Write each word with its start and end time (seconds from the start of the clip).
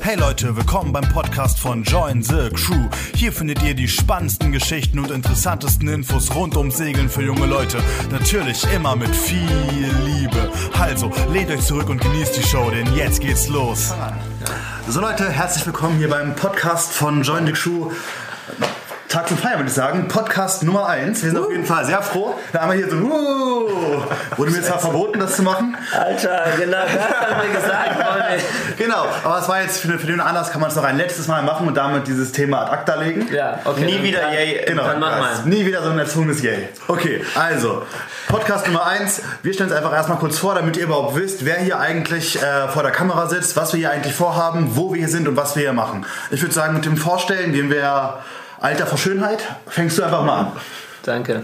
Hey 0.00 0.16
Leute, 0.16 0.56
willkommen 0.56 0.92
beim 0.92 1.08
Podcast 1.08 1.58
von 1.58 1.82
Join 1.82 2.22
the 2.22 2.50
Crew. 2.50 2.88
Hier 3.14 3.32
findet 3.32 3.62
ihr 3.62 3.74
die 3.74 3.88
spannendsten 3.88 4.52
Geschichten 4.52 4.98
und 5.00 5.10
interessantesten 5.10 5.88
Infos 5.88 6.34
rund 6.34 6.56
ums 6.56 6.76
Segeln 6.78 7.10
für 7.10 7.22
junge 7.22 7.46
Leute. 7.46 7.78
Natürlich 8.10 8.64
immer 8.72 8.96
mit 8.96 9.14
viel 9.14 9.90
Liebe. 10.04 10.50
Also, 10.78 11.10
lehnt 11.32 11.50
euch 11.50 11.60
zurück 11.60 11.88
und 11.90 12.00
genießt 12.00 12.36
die 12.36 12.42
Show, 12.42 12.70
denn 12.70 12.94
jetzt 12.94 13.20
geht's 13.20 13.48
los. 13.48 13.92
So 14.88 15.00
Leute, 15.00 15.28
herzlich 15.30 15.66
willkommen 15.66 15.98
hier 15.98 16.08
beim 16.08 16.34
Podcast 16.34 16.92
von 16.92 17.22
Join 17.22 17.46
the 17.46 17.52
Crew. 17.52 17.90
Tag 19.08 19.26
zum 19.26 19.38
Feiern 19.38 19.56
würde 19.58 19.68
ich 19.68 19.74
sagen. 19.74 20.06
Podcast 20.06 20.62
Nummer 20.64 20.86
1. 20.86 21.22
Wir 21.22 21.30
sind 21.30 21.40
uh. 21.40 21.44
auf 21.44 21.50
jeden 21.50 21.64
Fall 21.64 21.82
sehr 21.86 22.02
froh. 22.02 22.38
Da 22.52 22.60
haben 22.60 22.72
wir 22.72 22.76
hier 22.76 22.90
so, 22.90 22.96
uh, 22.96 24.02
wurde 24.36 24.50
mir 24.50 24.62
zwar 24.62 24.78
verboten, 24.78 25.18
das 25.18 25.36
zu 25.36 25.42
machen. 25.42 25.78
Alter, 25.98 26.44
genau 26.58 26.82
das 26.82 27.30
haben 27.30 27.42
wir 27.42 27.54
gesagt. 27.58 27.94
Freunde. 27.94 28.42
genau, 28.76 29.06
aber 29.24 29.38
es 29.38 29.48
war 29.48 29.62
jetzt 29.62 29.80
für, 29.80 29.98
für 29.98 30.06
den 30.06 30.20
Anlass, 30.20 30.50
kann 30.50 30.60
man 30.60 30.68
es 30.68 30.76
noch 30.76 30.84
ein 30.84 30.98
letztes 30.98 31.26
Mal 31.26 31.42
machen 31.42 31.66
und 31.66 31.74
damit 31.74 32.06
dieses 32.06 32.32
Thema 32.32 32.66
ad 32.66 32.72
acta 32.72 32.96
legen. 32.96 33.32
Ja, 33.32 33.60
okay. 33.64 33.86
Nie 33.86 34.02
wieder 34.02 34.20
dann, 34.20 34.34
Yay. 34.34 34.64
Genau, 34.66 34.84
dann 34.84 35.00
mach 35.00 35.18
mal. 35.18 35.30
Nie 35.46 35.64
wieder 35.64 35.82
so 35.82 35.88
ein 35.88 35.98
erzwungenes 35.98 36.42
Yay. 36.42 36.68
Okay, 36.86 37.24
also, 37.34 37.86
Podcast 38.28 38.66
Nummer 38.66 38.84
1. 38.84 39.22
Wir 39.42 39.54
stellen 39.54 39.70
es 39.70 39.76
einfach 39.76 39.94
erstmal 39.94 40.18
kurz 40.18 40.38
vor, 40.38 40.54
damit 40.54 40.76
ihr 40.76 40.82
überhaupt 40.82 41.16
wisst, 41.16 41.46
wer 41.46 41.56
hier 41.56 41.80
eigentlich 41.80 42.42
äh, 42.42 42.68
vor 42.68 42.82
der 42.82 42.92
Kamera 42.92 43.26
sitzt, 43.26 43.56
was 43.56 43.72
wir 43.72 43.78
hier 43.78 43.90
eigentlich 43.90 44.14
vorhaben, 44.14 44.76
wo 44.76 44.92
wir 44.92 44.98
hier 44.98 45.08
sind 45.08 45.28
und 45.28 45.36
was 45.38 45.56
wir 45.56 45.62
hier 45.62 45.72
machen. 45.72 46.04
Ich 46.30 46.42
würde 46.42 46.54
sagen, 46.54 46.74
mit 46.74 46.84
dem 46.84 46.98
Vorstellen 46.98 47.54
gehen 47.54 47.70
wir 47.70 48.18
Alter 48.60 48.86
vor 48.86 48.98
Schönheit, 48.98 49.38
fängst 49.68 49.98
du 49.98 50.02
einfach 50.02 50.24
mal 50.24 50.40
an. 50.40 50.52
Danke. 51.04 51.42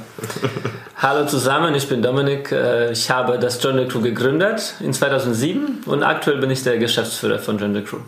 Hallo 0.96 1.26
zusammen, 1.26 1.72
ich 1.76 1.88
bin 1.88 2.02
Dominik. 2.02 2.50
Äh, 2.50 2.90
ich 2.90 3.08
habe 3.08 3.38
das 3.38 3.62
John 3.62 3.86
Crew 3.88 4.00
gegründet 4.00 4.74
in 4.80 4.92
2007 4.92 5.84
und 5.86 6.02
aktuell 6.02 6.38
bin 6.38 6.50
ich 6.50 6.64
der 6.64 6.76
Geschäftsführer 6.78 7.38
von 7.38 7.58
John 7.58 7.84
Crew. 7.84 7.98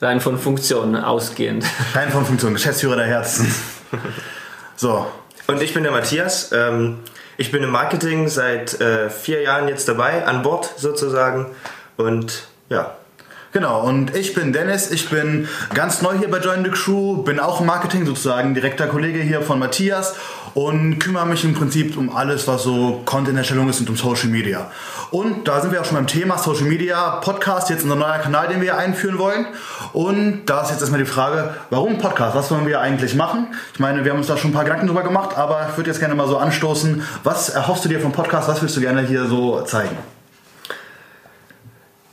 Rein 0.00 0.20
von 0.20 0.38
Funktionen 0.38 1.02
ausgehend. 1.02 1.64
Rein 1.94 2.10
von 2.10 2.24
Funktionen, 2.24 2.54
Geschäftsführer 2.54 2.96
der 2.96 3.06
Herzen. 3.06 3.52
So. 4.76 5.06
Und 5.46 5.62
ich 5.62 5.74
bin 5.74 5.82
der 5.82 5.92
Matthias. 5.92 6.52
Ähm, 6.52 6.98
ich 7.36 7.50
bin 7.50 7.62
im 7.62 7.70
Marketing 7.70 8.28
seit 8.28 8.80
äh, 8.80 9.10
vier 9.10 9.42
Jahren 9.42 9.68
jetzt 9.68 9.88
dabei, 9.88 10.26
an 10.26 10.42
Bord 10.42 10.74
sozusagen. 10.76 11.46
Und 11.96 12.44
ja, 12.68 12.96
Genau, 13.54 13.82
und 13.82 14.16
ich 14.16 14.34
bin 14.34 14.52
Dennis, 14.52 14.90
ich 14.90 15.08
bin 15.10 15.46
ganz 15.74 16.02
neu 16.02 16.18
hier 16.18 16.28
bei 16.28 16.40
Join 16.40 16.64
the 16.64 16.70
Crew, 16.72 17.18
bin 17.18 17.38
auch 17.38 17.60
im 17.60 17.66
Marketing 17.66 18.04
sozusagen, 18.04 18.52
direkter 18.52 18.88
Kollege 18.88 19.20
hier 19.20 19.42
von 19.42 19.60
Matthias 19.60 20.16
und 20.54 20.98
kümmere 20.98 21.24
mich 21.24 21.44
im 21.44 21.54
Prinzip 21.54 21.96
um 21.96 22.10
alles, 22.10 22.48
was 22.48 22.64
so 22.64 23.02
Content-Erstellung 23.04 23.68
ist 23.68 23.78
und 23.78 23.90
um 23.90 23.96
Social 23.96 24.28
Media. 24.28 24.72
Und 25.12 25.46
da 25.46 25.60
sind 25.60 25.70
wir 25.70 25.80
auch 25.80 25.84
schon 25.84 25.94
beim 25.94 26.08
Thema 26.08 26.36
Social 26.36 26.64
Media 26.64 27.20
Podcast, 27.20 27.70
jetzt 27.70 27.84
unser 27.84 27.94
neuer 27.94 28.18
Kanal, 28.18 28.48
den 28.48 28.60
wir 28.60 28.76
einführen 28.76 29.18
wollen. 29.20 29.46
Und 29.92 30.46
da 30.46 30.62
ist 30.62 30.70
jetzt 30.70 30.80
erstmal 30.80 30.98
die 30.98 31.06
Frage, 31.06 31.54
warum 31.70 31.98
Podcast? 31.98 32.34
Was 32.34 32.50
wollen 32.50 32.66
wir 32.66 32.80
eigentlich 32.80 33.14
machen? 33.14 33.54
Ich 33.72 33.78
meine, 33.78 34.04
wir 34.04 34.10
haben 34.10 34.18
uns 34.18 34.26
da 34.26 34.36
schon 34.36 34.50
ein 34.50 34.54
paar 34.54 34.64
Gedanken 34.64 34.88
drüber 34.88 35.04
gemacht, 35.04 35.38
aber 35.38 35.68
ich 35.70 35.76
würde 35.76 35.90
jetzt 35.90 36.00
gerne 36.00 36.16
mal 36.16 36.26
so 36.26 36.38
anstoßen. 36.38 37.04
Was 37.22 37.50
erhoffst 37.50 37.84
du 37.84 37.88
dir 37.88 38.00
vom 38.00 38.10
Podcast? 38.10 38.48
Was 38.48 38.60
willst 38.62 38.76
du 38.76 38.80
gerne 38.80 39.02
hier 39.02 39.26
so 39.26 39.60
zeigen? 39.60 39.96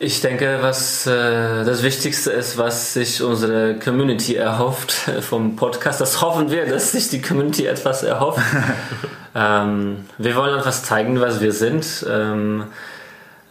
Ich 0.03 0.19
denke, 0.19 0.57
was 0.61 1.05
äh, 1.05 1.63
das 1.63 1.83
Wichtigste 1.83 2.31
ist, 2.31 2.57
was 2.57 2.93
sich 2.93 3.21
unsere 3.21 3.75
Community 3.75 4.33
erhofft 4.33 4.91
vom 5.21 5.55
Podcast. 5.55 6.01
Das 6.01 6.23
hoffen 6.23 6.49
wir, 6.49 6.65
dass 6.65 6.91
sich 6.93 7.09
die 7.09 7.21
Community 7.21 7.67
etwas 7.67 8.01
erhofft. 8.01 8.41
ähm, 9.35 10.05
wir 10.17 10.35
wollen 10.35 10.57
etwas 10.57 10.81
zeigen, 10.81 11.21
was 11.21 11.39
wir 11.39 11.51
sind. 11.51 12.03
Ähm, 12.09 12.63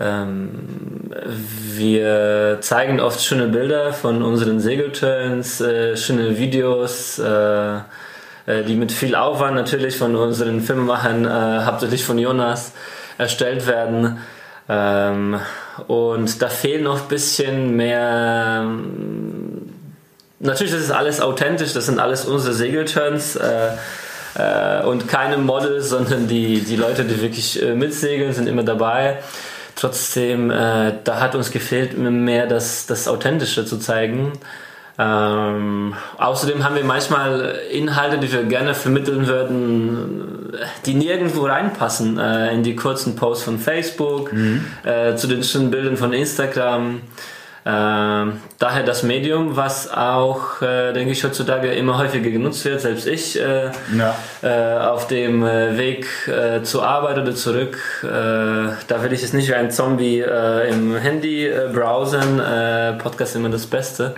ähm, 0.01 0.51
wir 1.73 2.59
zeigen 2.63 2.99
oft 2.99 3.23
schöne 3.23 3.47
Bilder 3.47 3.93
von 3.93 4.21
unseren 4.21 4.59
Segelturns, 4.59 5.61
äh, 5.61 5.97
schöne 5.97 6.37
Videos, 6.37 7.21
äh, 7.21 7.77
äh 8.47 8.65
die 8.67 8.75
mit 8.75 8.91
viel 8.91 9.15
Aufwand 9.15 9.55
natürlich 9.55 9.97
von 9.97 10.17
unseren 10.17 10.63
Filmemachern, 10.63 11.27
äh, 11.27 11.65
hauptsächlich 11.65 12.05
von 12.05 12.19
Jonas, 12.19 12.73
erstellt 13.19 13.69
werden. 13.69 14.19
Und 15.89 16.41
da 16.43 16.49
fehlt 16.49 16.83
noch 16.83 17.03
ein 17.03 17.09
bisschen 17.09 17.77
mehr. 17.77 18.67
Natürlich, 20.39 20.73
das 20.73 20.83
ist 20.83 20.91
alles 20.91 21.21
authentisch, 21.21 21.73
das 21.73 21.87
sind 21.87 21.99
alles 21.99 22.25
unsere 22.25 22.55
Segelturns. 22.55 23.37
Äh, 23.37 23.73
äh, 24.35 24.83
und 24.85 25.09
keine 25.09 25.37
Models, 25.37 25.89
sondern 25.91 26.29
die, 26.29 26.61
die 26.61 26.77
Leute, 26.77 27.05
die 27.05 27.21
wirklich 27.21 27.63
äh, 27.63 27.75
mitsegeln, 27.75 28.33
sind 28.33 28.49
immer 28.49 28.63
dabei. 28.63 29.19
Trotzdem, 29.77 30.51
äh, 30.51 30.93
da 31.05 31.21
hat 31.21 31.35
uns 31.35 31.51
gefehlt, 31.51 31.97
mehr 31.97 32.47
das, 32.47 32.87
das 32.87 33.09
Authentische 33.09 33.65
zu 33.65 33.79
zeigen. 33.79 34.33
Ähm, 35.01 35.95
außerdem 36.19 36.63
haben 36.63 36.75
wir 36.75 36.85
manchmal 36.85 37.59
Inhalte, 37.73 38.19
die 38.19 38.31
wir 38.31 38.43
gerne 38.43 38.75
vermitteln 38.75 39.27
würden, 39.27 40.53
die 40.85 40.93
nirgendwo 40.93 41.47
reinpassen. 41.47 42.19
Äh, 42.19 42.53
in 42.53 42.63
die 42.63 42.77
kurzen 42.77 43.17
Posts 43.17 43.45
von 43.45 43.59
Facebook, 43.59 44.31
mhm. 44.33 44.65
äh, 44.85 45.15
zu 45.17 45.27
den 45.27 45.43
schönen 45.43 45.71
Bildern 45.71 45.97
von 45.97 46.13
Instagram. 46.13 47.01
Äh, 47.65 47.69
daher 48.59 48.83
das 48.85 49.03
Medium, 49.03 49.57
was 49.57 49.91
auch, 49.91 50.61
äh, 50.61 50.93
denke 50.93 51.13
ich, 51.13 51.25
heutzutage 51.25 51.73
immer 51.73 51.97
häufiger 51.97 52.29
genutzt 52.29 52.67
wird. 52.67 52.83
Selbst 52.83 53.07
ich 53.07 53.41
äh, 53.41 53.71
ja. 53.97 54.17
Äh, 54.43 54.81
auf 54.81 55.07
dem 55.07 55.43
Weg 55.43 56.07
zur 56.63 56.87
Arbeit 56.87 57.17
oder 57.17 57.35
zurück, 57.35 57.79
da 58.03 59.03
will 59.03 59.13
ich 59.13 59.23
es 59.23 59.33
nicht 59.33 59.49
wie 59.49 59.55
ein 59.55 59.71
Zombie 59.71 60.21
im 60.21 60.97
Handy 60.97 61.51
browsen. 61.73 62.41
Podcast 62.99 63.33
ist 63.33 63.37
immer 63.37 63.49
das 63.49 63.67
Beste. 63.67 64.15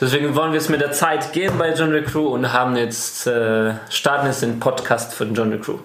Deswegen 0.00 0.36
wollen 0.36 0.52
wir 0.52 0.58
es 0.58 0.68
mit 0.68 0.80
der 0.80 0.92
Zeit 0.92 1.32
gehen 1.32 1.58
bei 1.58 1.74
John 1.74 1.92
the 1.92 2.02
Crew 2.02 2.28
und 2.28 2.52
haben 2.52 2.76
jetzt, 2.76 3.26
äh, 3.26 3.74
starten 3.90 4.26
jetzt 4.26 4.42
den 4.42 4.60
Podcast 4.60 5.12
von 5.12 5.34
John 5.34 5.50
the 5.50 5.58
Crew. 5.58 5.78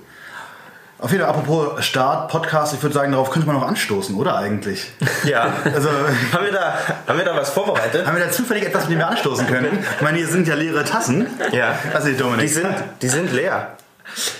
Auf 0.99 1.11
jeden 1.11 1.23
Fall, 1.23 1.33
apropos 1.33 1.83
Start, 1.83 2.31
Podcast, 2.31 2.75
ich 2.75 2.81
würde 2.81 2.93
sagen, 2.93 3.11
darauf 3.11 3.31
könnte 3.31 3.47
man 3.47 3.57
noch 3.57 3.67
anstoßen, 3.67 4.15
oder 4.15 4.37
eigentlich? 4.37 4.91
Ja. 5.25 5.51
Also, 5.65 5.89
haben, 6.31 6.45
wir 6.45 6.51
da, 6.51 6.75
haben 7.07 7.17
wir 7.17 7.25
da 7.25 7.35
was 7.35 7.49
vorbereitet? 7.49 8.05
Haben 8.05 8.15
wir 8.15 8.23
da 8.23 8.31
zufällig 8.31 8.65
etwas, 8.65 8.83
mit 8.83 8.91
dem 8.91 8.99
wir 8.99 9.07
anstoßen 9.07 9.47
können? 9.47 9.83
Ich 9.95 10.01
meine, 10.01 10.17
hier 10.17 10.27
sind 10.27 10.47
ja 10.47 10.55
leere 10.55 10.85
Tassen. 10.85 11.27
Ja. 11.51 11.77
Also, 11.93 12.11
Dominik. 12.11 12.41
Die 12.41 12.47
sind, 12.47 12.75
die 13.01 13.09
sind 13.09 13.33
leer. 13.33 13.75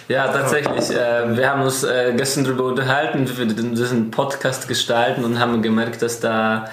Ja, 0.07 0.28
tatsächlich. 0.28 0.91
Äh, 0.91 1.35
wir 1.35 1.50
haben 1.50 1.63
uns 1.63 1.84
äh, 1.84 2.13
gestern 2.16 2.44
darüber 2.44 2.66
unterhalten, 2.66 3.28
wie 3.28 3.38
wir 3.38 3.45
diesen 3.47 4.11
Podcast 4.11 4.67
gestalten 4.67 5.25
und 5.25 5.40
haben 5.40 5.61
gemerkt, 5.61 6.01
dass 6.01 6.19
da 6.19 6.66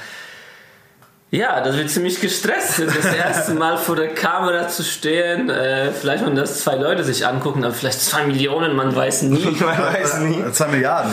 ja, 1.30 1.60
das 1.60 1.76
wird 1.76 1.90
ziemlich 1.90 2.20
gestresst, 2.20 2.80
das 2.80 3.04
erste 3.04 3.54
Mal 3.54 3.76
vor 3.76 3.94
der 3.96 4.14
Kamera 4.14 4.66
zu 4.68 4.82
stehen. 4.82 5.48
Äh, 5.48 5.92
vielleicht 5.92 6.26
wenn 6.26 6.34
das 6.34 6.60
zwei 6.62 6.74
Leute 6.74 7.04
sich 7.04 7.26
angucken, 7.26 7.64
aber 7.64 7.72
vielleicht 7.72 8.00
zwei 8.00 8.24
Millionen, 8.26 8.74
man 8.74 8.94
weiß 8.94 9.22
nie. 9.22 9.44
man 9.60 9.78
weiß 9.78 10.18
nie. 10.20 10.42
Zwei 10.52 10.68
Milliarden. 10.68 11.12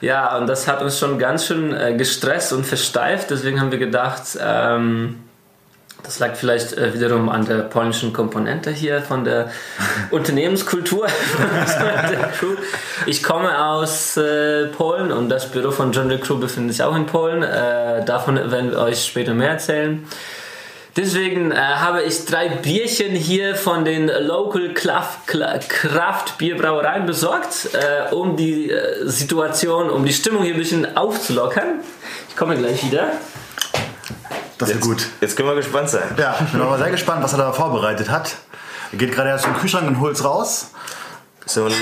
Ja, 0.00 0.36
und 0.36 0.46
das 0.46 0.68
hat 0.68 0.80
uns 0.80 0.98
schon 0.98 1.18
ganz 1.18 1.46
schön 1.46 1.74
äh, 1.74 1.94
gestresst 1.96 2.52
und 2.52 2.64
versteift. 2.64 3.30
Deswegen 3.30 3.60
haben 3.60 3.72
wir 3.72 3.78
gedacht, 3.78 4.38
ähm, 4.40 5.24
das 6.08 6.20
lag 6.20 6.36
vielleicht 6.36 6.72
äh, 6.72 6.94
wiederum 6.94 7.28
an 7.28 7.44
der 7.44 7.58
polnischen 7.58 8.14
Komponente 8.14 8.70
hier 8.70 9.02
von 9.02 9.24
der 9.24 9.50
Unternehmenskultur. 10.10 11.06
ich 13.06 13.22
komme 13.22 13.62
aus 13.62 14.16
äh, 14.16 14.68
Polen 14.68 15.12
und 15.12 15.28
das 15.28 15.50
Büro 15.50 15.70
von 15.70 15.92
John 15.92 16.08
the 16.08 16.16
Crew 16.16 16.38
befindet 16.38 16.76
sich 16.76 16.82
auch 16.82 16.96
in 16.96 17.04
Polen. 17.04 17.42
Äh, 17.42 18.06
davon 18.06 18.36
werden 18.36 18.70
wir 18.70 18.78
euch 18.78 19.04
später 19.04 19.34
mehr 19.34 19.50
erzählen. 19.50 20.06
Deswegen 20.96 21.52
äh, 21.52 21.56
habe 21.56 22.02
ich 22.04 22.24
drei 22.24 22.48
Bierchen 22.48 23.14
hier 23.14 23.54
von 23.54 23.84
den 23.84 24.06
Local 24.06 24.72
Craft 24.72 26.38
Bierbrauereien 26.38 27.04
besorgt, 27.04 27.68
äh, 27.74 28.14
um 28.14 28.38
die 28.38 28.70
äh, 28.70 29.06
Situation, 29.06 29.90
um 29.90 30.06
die 30.06 30.14
Stimmung 30.14 30.42
hier 30.42 30.54
ein 30.54 30.58
bisschen 30.58 30.96
aufzulockern. 30.96 31.80
Ich 32.30 32.36
komme 32.36 32.56
gleich 32.56 32.82
wieder. 32.82 33.12
Das 34.58 34.70
ist 34.70 34.80
gut. 34.80 35.06
Jetzt 35.20 35.36
können 35.36 35.48
wir 35.48 35.54
gespannt 35.54 35.88
sein. 35.88 36.02
Ja, 36.16 36.36
ich 36.44 36.52
bin 36.52 36.60
aber 36.60 36.78
sehr 36.78 36.90
gespannt, 36.90 37.22
was 37.22 37.32
er 37.32 37.38
da 37.38 37.52
vorbereitet 37.52 38.10
hat. 38.10 38.36
Er 38.92 38.98
geht 38.98 39.12
gerade 39.12 39.30
erst 39.30 39.44
zum 39.44 39.56
Kühlschrank 39.56 39.86
und 39.86 40.00
holt 40.00 40.16
es 40.16 40.24
raus. 40.24 40.72
So 41.46 41.66
ein 41.66 41.72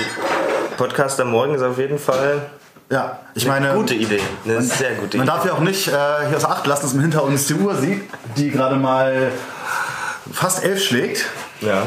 Podcast 0.77 1.19
am 1.19 1.31
Morgen 1.31 1.55
ist 1.55 1.61
auf 1.61 1.77
jeden 1.77 1.97
Fall 1.97 2.49
ja, 2.89 3.19
ich 3.33 3.45
meine. 3.45 3.73
Gute 3.73 3.95
Idee. 3.95 4.21
Eine 4.45 4.55
man, 4.55 4.63
sehr 4.63 4.91
gute 4.91 5.07
Idee. 5.07 5.17
Man 5.17 5.27
darf 5.27 5.45
ja 5.45 5.53
auch 5.53 5.59
nicht 5.59 5.87
äh, 5.87 5.91
hier 6.27 6.37
aus 6.37 6.45
Acht 6.45 6.65
lassen, 6.67 6.83
dass 6.83 6.93
man 6.93 7.01
hinter 7.01 7.23
uns 7.23 7.47
die 7.47 7.55
Uhr 7.55 7.75
sieht, 7.75 8.09
die 8.37 8.49
gerade 8.49 8.77
mal 8.77 9.31
fast 10.31 10.63
elf 10.63 10.81
schlägt. 10.81 11.25
Ja. 11.61 11.83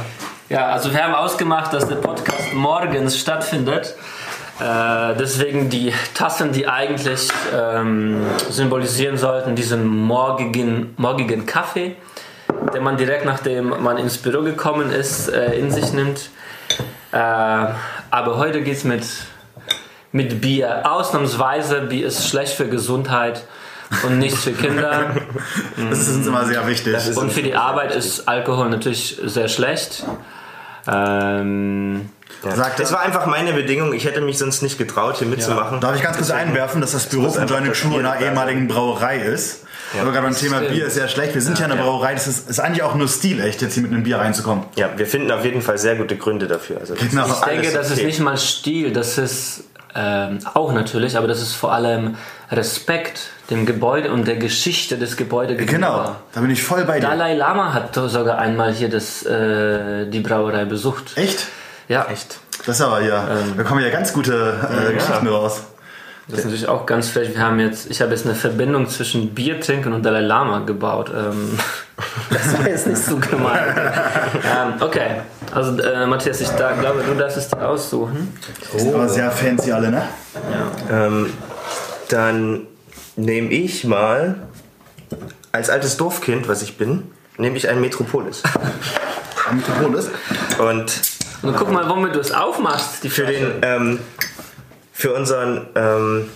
Ja, 0.51 0.67
also 0.67 0.93
wir 0.93 1.03
haben 1.03 1.15
ausgemacht, 1.15 1.73
dass 1.73 1.87
der 1.87 1.97
Podcast 1.97 2.53
morgens 2.53 3.17
stattfindet. 3.17 3.95
Äh, 4.61 5.17
deswegen 5.17 5.71
die 5.71 5.93
Tassen, 6.15 6.53
die 6.53 6.69
eigentlich 6.69 7.29
ähm, 7.55 8.23
symbolisieren 8.51 9.17
sollten, 9.17 9.57
diesen 9.57 9.87
morgigen, 9.87 10.95
morgigen 10.99 11.47
Kaffee, 11.47 11.97
den 12.75 12.83
man 12.83 12.97
direkt 12.99 13.25
nachdem 13.25 13.83
man 13.83 13.97
ins 13.97 14.19
Büro 14.19 14.43
gekommen 14.43 14.91
ist, 14.91 15.29
äh, 15.29 15.55
in 15.55 15.71
sich 15.71 15.93
nimmt. 15.93 16.29
Äh, 17.13 17.17
aber 17.17 18.37
heute 18.37 18.63
geht 18.63 18.77
es 18.77 18.85
mit, 18.85 19.05
mit 20.13 20.41
Bier. 20.43 20.83
Ausnahmsweise, 20.85 21.83
Bier 21.83 22.07
ist 22.07 22.29
schlecht 22.29 22.53
für 22.53 22.69
Gesundheit. 22.69 23.45
und 24.05 24.19
nichts 24.19 24.45
für 24.45 24.53
Kinder. 24.53 25.17
Das 25.91 26.07
ist 26.07 26.17
uns 26.17 26.27
immer 26.27 26.45
sehr 26.45 26.65
wichtig. 26.69 26.95
Und 27.17 27.33
für 27.33 27.43
die 27.43 27.57
Arbeit 27.57 27.93
ist 27.95 28.29
Alkohol 28.29 28.69
natürlich 28.69 29.19
sehr 29.25 29.49
schlecht. 29.49 30.05
Ähm, 30.87 32.09
Sagt 32.43 32.81
Das 32.81 32.93
war 32.93 33.01
einfach 33.01 33.27
meine 33.27 33.53
Bedingung. 33.53 33.93
Ich 33.93 34.05
hätte 34.05 34.21
mich 34.21 34.39
sonst 34.39 34.63
nicht 34.63 34.79
getraut, 34.79 35.17
hier 35.19 35.29
mitzumachen. 35.29 35.81
Darf 35.81 35.97
ich 35.97 36.03
ganz 36.03 36.17
kurz 36.17 36.31
einwerfen, 36.31 36.81
dass 36.81 36.93
das 36.93 37.07
Büro 37.07 37.31
von 37.31 37.47
Joint 37.47 37.73
Crew 37.73 37.99
in 37.99 38.07
einer 38.07 38.21
ehemaligen 38.21 38.69
Brauerei 38.69 39.19
ist? 39.19 39.65
Aber 40.01 40.13
gerade 40.13 40.27
beim 40.27 40.37
Thema 40.37 40.59
stimmt. 40.59 40.73
Bier 40.73 40.87
ist 40.87 40.95
sehr 40.95 41.09
schlecht. 41.09 41.35
Wir 41.35 41.43
sind 41.43 41.59
ja, 41.59 41.67
in 41.67 41.73
einer 41.73 41.81
ja. 41.81 41.87
Brauerei, 41.87 42.15
das 42.15 42.27
ist, 42.29 42.49
ist 42.49 42.61
eigentlich 42.61 42.83
auch 42.83 42.95
nur 42.95 43.09
stilecht, 43.09 43.61
jetzt 43.61 43.75
hier 43.75 43.83
mit 43.83 43.93
einem 43.93 44.05
Bier 44.05 44.19
reinzukommen. 44.19 44.65
Ja, 44.77 44.91
wir 44.97 45.07
finden 45.07 45.31
auf 45.33 45.45
jeden 45.45 45.63
Fall 45.63 45.79
sehr 45.79 45.97
gute 45.97 46.17
Gründe 46.17 46.47
dafür. 46.47 46.79
Also 46.81 46.95
Genau. 46.95 47.27
ich 47.27 47.35
denke, 47.41 47.59
alles 47.67 47.73
das 47.73 47.87
ist 47.89 47.99
okay. 47.99 48.07
nicht 48.07 48.21
mal 48.21 48.37
Stil, 48.39 48.93
das 48.93 49.19
ist 49.19 49.65
ähm, 49.95 50.39
auch 50.55 50.73
natürlich, 50.73 51.17
aber 51.17 51.27
das 51.27 51.43
ist 51.43 51.55
vor 51.55 51.73
allem 51.73 52.15
Respekt 52.53 53.31
dem 53.51 53.67
Gebäude 53.67 54.13
und 54.13 54.29
der 54.29 54.37
Geschichte 54.37 54.97
des 54.97 55.17
Gebäudes 55.17 55.67
Genau, 55.67 56.15
da 56.33 56.41
bin 56.41 56.51
ich 56.51 56.63
voll 56.63 56.85
bei 56.85 57.01
dir. 57.01 57.09
Dalai 57.09 57.35
Lama 57.35 57.75
hat 57.75 57.95
sogar 57.95 58.39
einmal 58.39 58.73
hier 58.73 58.89
das, 58.89 59.25
äh, 59.27 60.07
die 60.07 60.21
Brauerei 60.21 60.65
besucht. 60.67 61.17
Echt? 61.17 61.49
Ja, 61.91 62.07
Echt. 62.09 62.39
Das 62.67 62.77
ist 62.79 62.83
aber 62.83 63.03
ja, 63.03 63.27
Ähm, 63.29 63.55
da 63.57 63.65
kommen 63.65 63.83
ja 63.83 63.91
ganz 63.91 64.13
gute 64.13 64.33
äh, 64.33 64.93
Geschichten 64.93 65.27
raus. 65.27 65.63
Das 66.29 66.39
ist 66.39 66.45
natürlich 66.45 66.69
auch 66.69 66.87
ganz 66.87 67.09
frech. 67.09 67.35
Wir 67.35 67.41
haben 67.41 67.59
jetzt, 67.59 67.91
ich 67.91 68.01
habe 68.01 68.13
jetzt 68.13 68.25
eine 68.25 68.37
Verbindung 68.37 68.89
zwischen 68.89 69.35
Bier 69.35 69.61
trinken 69.61 69.93
und 69.93 70.05
Dalai 70.05 70.21
Lama 70.21 70.61
gebaut. 70.61 71.11
Ähm, 71.13 71.59
das 72.31 72.57
war 72.57 72.69
jetzt 72.69 72.87
nicht 72.87 73.05
so 73.05 73.17
gemein. 73.17 73.75
ähm, 73.77 74.75
okay, 74.79 75.23
also 75.53 75.77
äh, 75.83 76.07
Matthias, 76.07 76.41
ich 76.41 76.51
da, 76.51 76.73
glaube, 76.75 77.03
du 77.03 77.13
darfst 77.15 77.37
es 77.37 77.49
dir 77.49 77.67
aussuchen. 77.67 78.39
Die 78.73 78.79
sind 78.79 78.95
aber 78.95 79.09
sehr 79.09 79.33
fancy 79.33 79.73
alle, 79.73 79.91
ne? 79.91 80.03
Ähm, 80.89 81.33
dann 82.09 82.69
nehme 83.17 83.51
ich 83.51 83.83
mal, 83.83 84.37
als 85.51 85.71
altes 85.71 85.97
Dorfkind, 85.97 86.47
was 86.47 86.63
ich 86.63 86.79
bin, 86.79 87.11
nehme 87.37 87.57
ich 87.57 87.69
ein 87.69 87.81
Metropolis. 87.81 88.45
Ist. 89.97 90.11
Und 90.61 91.20
Und 91.43 91.57
guck 91.57 91.71
mal, 91.71 91.89
womit 91.89 92.15
du 92.15 92.21
es 92.21 92.33
aufmachst, 92.33 93.03
die 93.03 93.11
für 93.11 93.25
Flasche. 93.25 93.39
den, 93.39 93.61
ähm, 93.63 94.01
für 94.93 95.15
unseren, 95.15 95.67
ähm, 95.75 96.29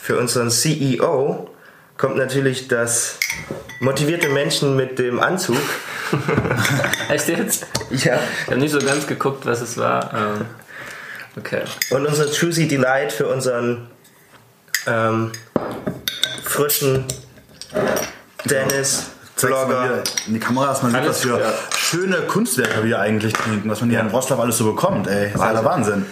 für 0.00 0.18
unseren 0.18 0.50
CEO 0.50 1.50
kommt 1.98 2.16
natürlich 2.16 2.68
das 2.68 3.16
motivierte 3.80 4.28
Menschen 4.30 4.76
mit 4.76 4.98
dem 4.98 5.20
Anzug. 5.20 5.58
Echt 7.08 7.28
jetzt? 7.28 7.66
Ja. 7.90 8.18
Ich 8.44 8.46
habe 8.46 8.58
nicht 8.58 8.72
so 8.72 8.78
ganz 8.78 9.06
geguckt, 9.06 9.44
was 9.44 9.60
es 9.60 9.76
war. 9.76 10.12
Ähm, 10.14 10.46
okay. 11.36 11.62
Und 11.90 12.06
unser 12.06 12.26
Juicy 12.30 12.66
Delight 12.68 13.12
für 13.12 13.26
unseren 13.26 13.88
ähm, 14.86 15.32
frischen 16.42 17.04
Dennis 18.46 19.10
Zeig's 19.36 19.52
mal 19.52 19.64
Blogger. 19.66 20.02
in 20.26 20.34
die 20.34 20.40
Kamera, 20.40 20.66
dass 20.68 20.82
man 20.82 20.92
sieht, 20.92 21.06
was 21.06 21.20
für 21.20 21.36
klar. 21.36 21.52
Schöne 21.90 22.16
Kunstwerke 22.22 22.84
wir 22.84 23.00
eigentlich 23.00 23.32
trinken, 23.32 23.68
was 23.68 23.80
man 23.80 23.90
hier 23.90 24.00
in 24.00 24.06
Rostock 24.08 24.38
alles 24.38 24.58
so 24.58 24.64
bekommt, 24.64 25.08
ey. 25.08 25.32
Das 25.32 25.42
ist 25.42 25.52
der 25.54 25.64
Wahnsinn. 25.64 26.06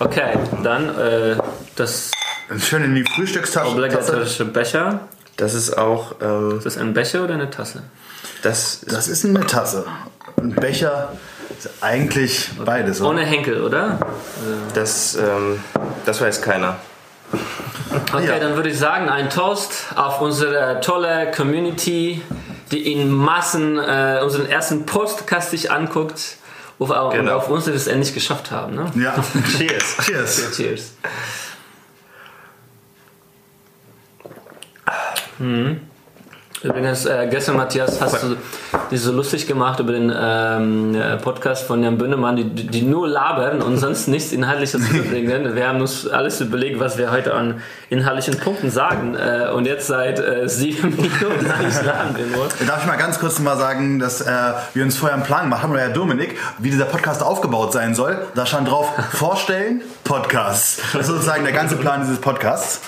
Okay, 0.00 0.36
dann 0.62 0.96
äh, 0.98 1.36
das 1.76 2.10
Schön 2.60 2.82
in 2.82 2.94
die 2.94 3.04
Frühstückstasche. 3.04 3.68
obligatorische 3.72 4.44
Becher. 4.46 5.00
Das 5.36 5.54
ist 5.54 5.76
auch, 5.76 6.14
ähm, 6.20 6.56
Ist 6.58 6.66
das 6.66 6.78
ein 6.78 6.92
Becher 6.94 7.22
oder 7.24 7.34
eine 7.34 7.50
Tasse? 7.50 7.82
das 8.42 8.74
ist, 8.82 8.92
Das 8.92 9.06
ist 9.08 9.24
eine 9.24 9.46
Tasse. 9.46 9.84
Ein 10.36 10.54
Becher 10.54 11.12
ist 11.56 11.68
eigentlich 11.80 12.50
beides. 12.64 13.00
oder? 13.00 13.10
Ohne 13.10 13.22
Henkel, 13.24 13.62
oder? 13.62 13.98
das, 14.74 15.14
ähm, 15.16 15.60
das 16.06 16.20
weiß 16.20 16.42
keiner. 16.42 16.76
Okay, 18.14 18.26
Ja. 18.26 18.38
dann 18.38 18.56
würde 18.56 18.70
ich 18.70 18.78
sagen, 18.78 19.08
ein 19.08 19.28
Toast 19.30 19.72
auf 19.94 20.20
unsere 20.20 20.80
tolle 20.80 21.30
Community, 21.36 22.22
die 22.70 22.92
in 22.92 23.10
Massen 23.10 23.78
äh, 23.78 24.20
unseren 24.22 24.46
ersten 24.46 24.84
Podcast 24.86 25.50
sich 25.50 25.70
anguckt 25.70 26.36
auf, 26.78 26.90
und 26.90 27.12
Genau. 27.12 27.36
auf 27.36 27.48
uns, 27.48 27.66
wir 27.66 27.74
es 27.74 27.86
endlich 27.86 28.14
geschafft 28.14 28.50
haben. 28.50 28.74
Ne? 28.74 28.90
Ja. 28.96 29.14
Cheers. 29.56 29.96
Cheers. 30.04 30.56
Cheers. 30.56 30.92
Mhm. 35.38 35.87
Übrigens, 36.62 37.06
äh, 37.06 37.28
gestern, 37.30 37.56
Matthias, 37.56 38.00
hast 38.00 38.22
du 38.22 38.36
dich 38.90 39.00
so 39.00 39.12
lustig 39.12 39.46
gemacht 39.46 39.78
über 39.78 39.92
den 39.92 40.12
ähm, 40.14 40.94
äh, 40.94 41.16
Podcast 41.16 41.64
von 41.64 41.84
Jan 41.84 41.98
Bünnemann, 41.98 42.34
die, 42.34 42.44
die 42.44 42.82
nur 42.82 43.06
labern 43.06 43.62
und 43.62 43.78
sonst 43.78 44.08
nichts 44.08 44.32
Inhaltliches 44.32 44.80
bringen. 45.08 45.54
Wir 45.54 45.68
haben 45.68 45.80
uns 45.80 46.08
alles 46.08 46.40
überlegt, 46.40 46.80
was 46.80 46.98
wir 46.98 47.12
heute 47.12 47.34
an 47.34 47.62
inhaltlichen 47.90 48.38
Punkten 48.38 48.70
sagen. 48.70 49.14
Äh, 49.14 49.50
und 49.52 49.66
jetzt 49.66 49.86
seit 49.86 50.18
äh, 50.18 50.48
sieben 50.48 50.90
Minuten 50.96 51.46
labern 51.46 52.16
wir 52.16 52.26
nur. 52.26 52.48
Darf 52.66 52.80
ich 52.82 52.86
mal 52.88 52.96
ganz 52.96 53.20
kurz 53.20 53.38
mal 53.38 53.56
sagen, 53.56 54.00
dass 54.00 54.20
äh, 54.20 54.26
wir 54.74 54.82
uns 54.82 54.96
vorher 54.96 55.16
einen 55.16 55.24
Plan 55.24 55.44
gemacht 55.44 55.62
haben, 55.62 55.70
oder 55.70 55.82
Herr 55.82 55.90
Dominik, 55.90 56.36
wie 56.58 56.70
dieser 56.70 56.86
Podcast 56.86 57.22
aufgebaut 57.22 57.72
sein 57.72 57.94
soll. 57.94 58.18
Da 58.34 58.46
stand 58.46 58.68
drauf, 58.68 58.90
vorstellen, 59.12 59.82
Podcast. 60.02 60.80
Das 60.92 61.02
ist 61.02 61.06
sozusagen 61.06 61.44
der 61.44 61.52
ganze 61.52 61.76
Plan 61.76 62.00
dieses 62.00 62.18
Podcasts. 62.20 62.80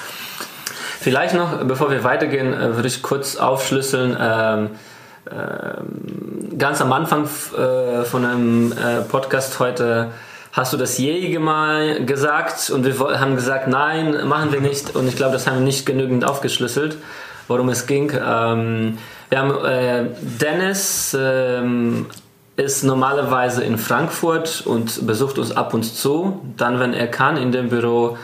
Vielleicht 1.00 1.34
noch, 1.34 1.64
bevor 1.64 1.90
wir 1.90 2.04
weitergehen, 2.04 2.52
äh, 2.52 2.76
würde 2.76 2.86
ich 2.86 3.00
kurz 3.00 3.36
aufschlüsseln. 3.36 4.14
Ähm, 4.20 4.70
ähm, 5.30 6.58
ganz 6.58 6.82
am 6.82 6.92
Anfang 6.92 7.24
äh, 7.24 8.04
von 8.04 8.26
einem 8.26 8.72
äh, 8.72 9.00
Podcast 9.08 9.58
heute 9.60 10.10
hast 10.52 10.74
du 10.74 10.76
das 10.76 10.98
je 10.98 11.38
mal 11.38 12.04
gesagt 12.04 12.68
und 12.68 12.84
wir 12.84 13.18
haben 13.18 13.34
gesagt, 13.34 13.66
nein, 13.66 14.28
machen 14.28 14.52
wir 14.52 14.60
nicht. 14.60 14.94
Und 14.94 15.08
ich 15.08 15.16
glaube, 15.16 15.32
das 15.32 15.46
haben 15.46 15.54
wir 15.54 15.64
nicht 15.64 15.86
genügend 15.86 16.26
aufgeschlüsselt, 16.26 16.98
worum 17.48 17.70
es 17.70 17.86
ging. 17.86 18.12
Ähm, 18.12 18.98
wir 19.30 19.38
haben 19.38 19.64
äh, 19.64 20.04
Dennis. 20.20 21.16
Ähm, 21.18 22.06
ist 22.56 22.84
normalerweise 22.84 23.64
in 23.64 23.78
Frankfurt 23.78 24.66
und 24.66 25.06
besucht 25.06 25.38
uns 25.38 25.50
ab 25.50 25.72
und 25.72 25.82
zu. 25.82 26.42
Dann, 26.58 26.78
wenn 26.78 26.92
er 26.92 27.06
kann, 27.06 27.38
in 27.38 27.52
dem 27.52 27.70
Büro 27.70 28.18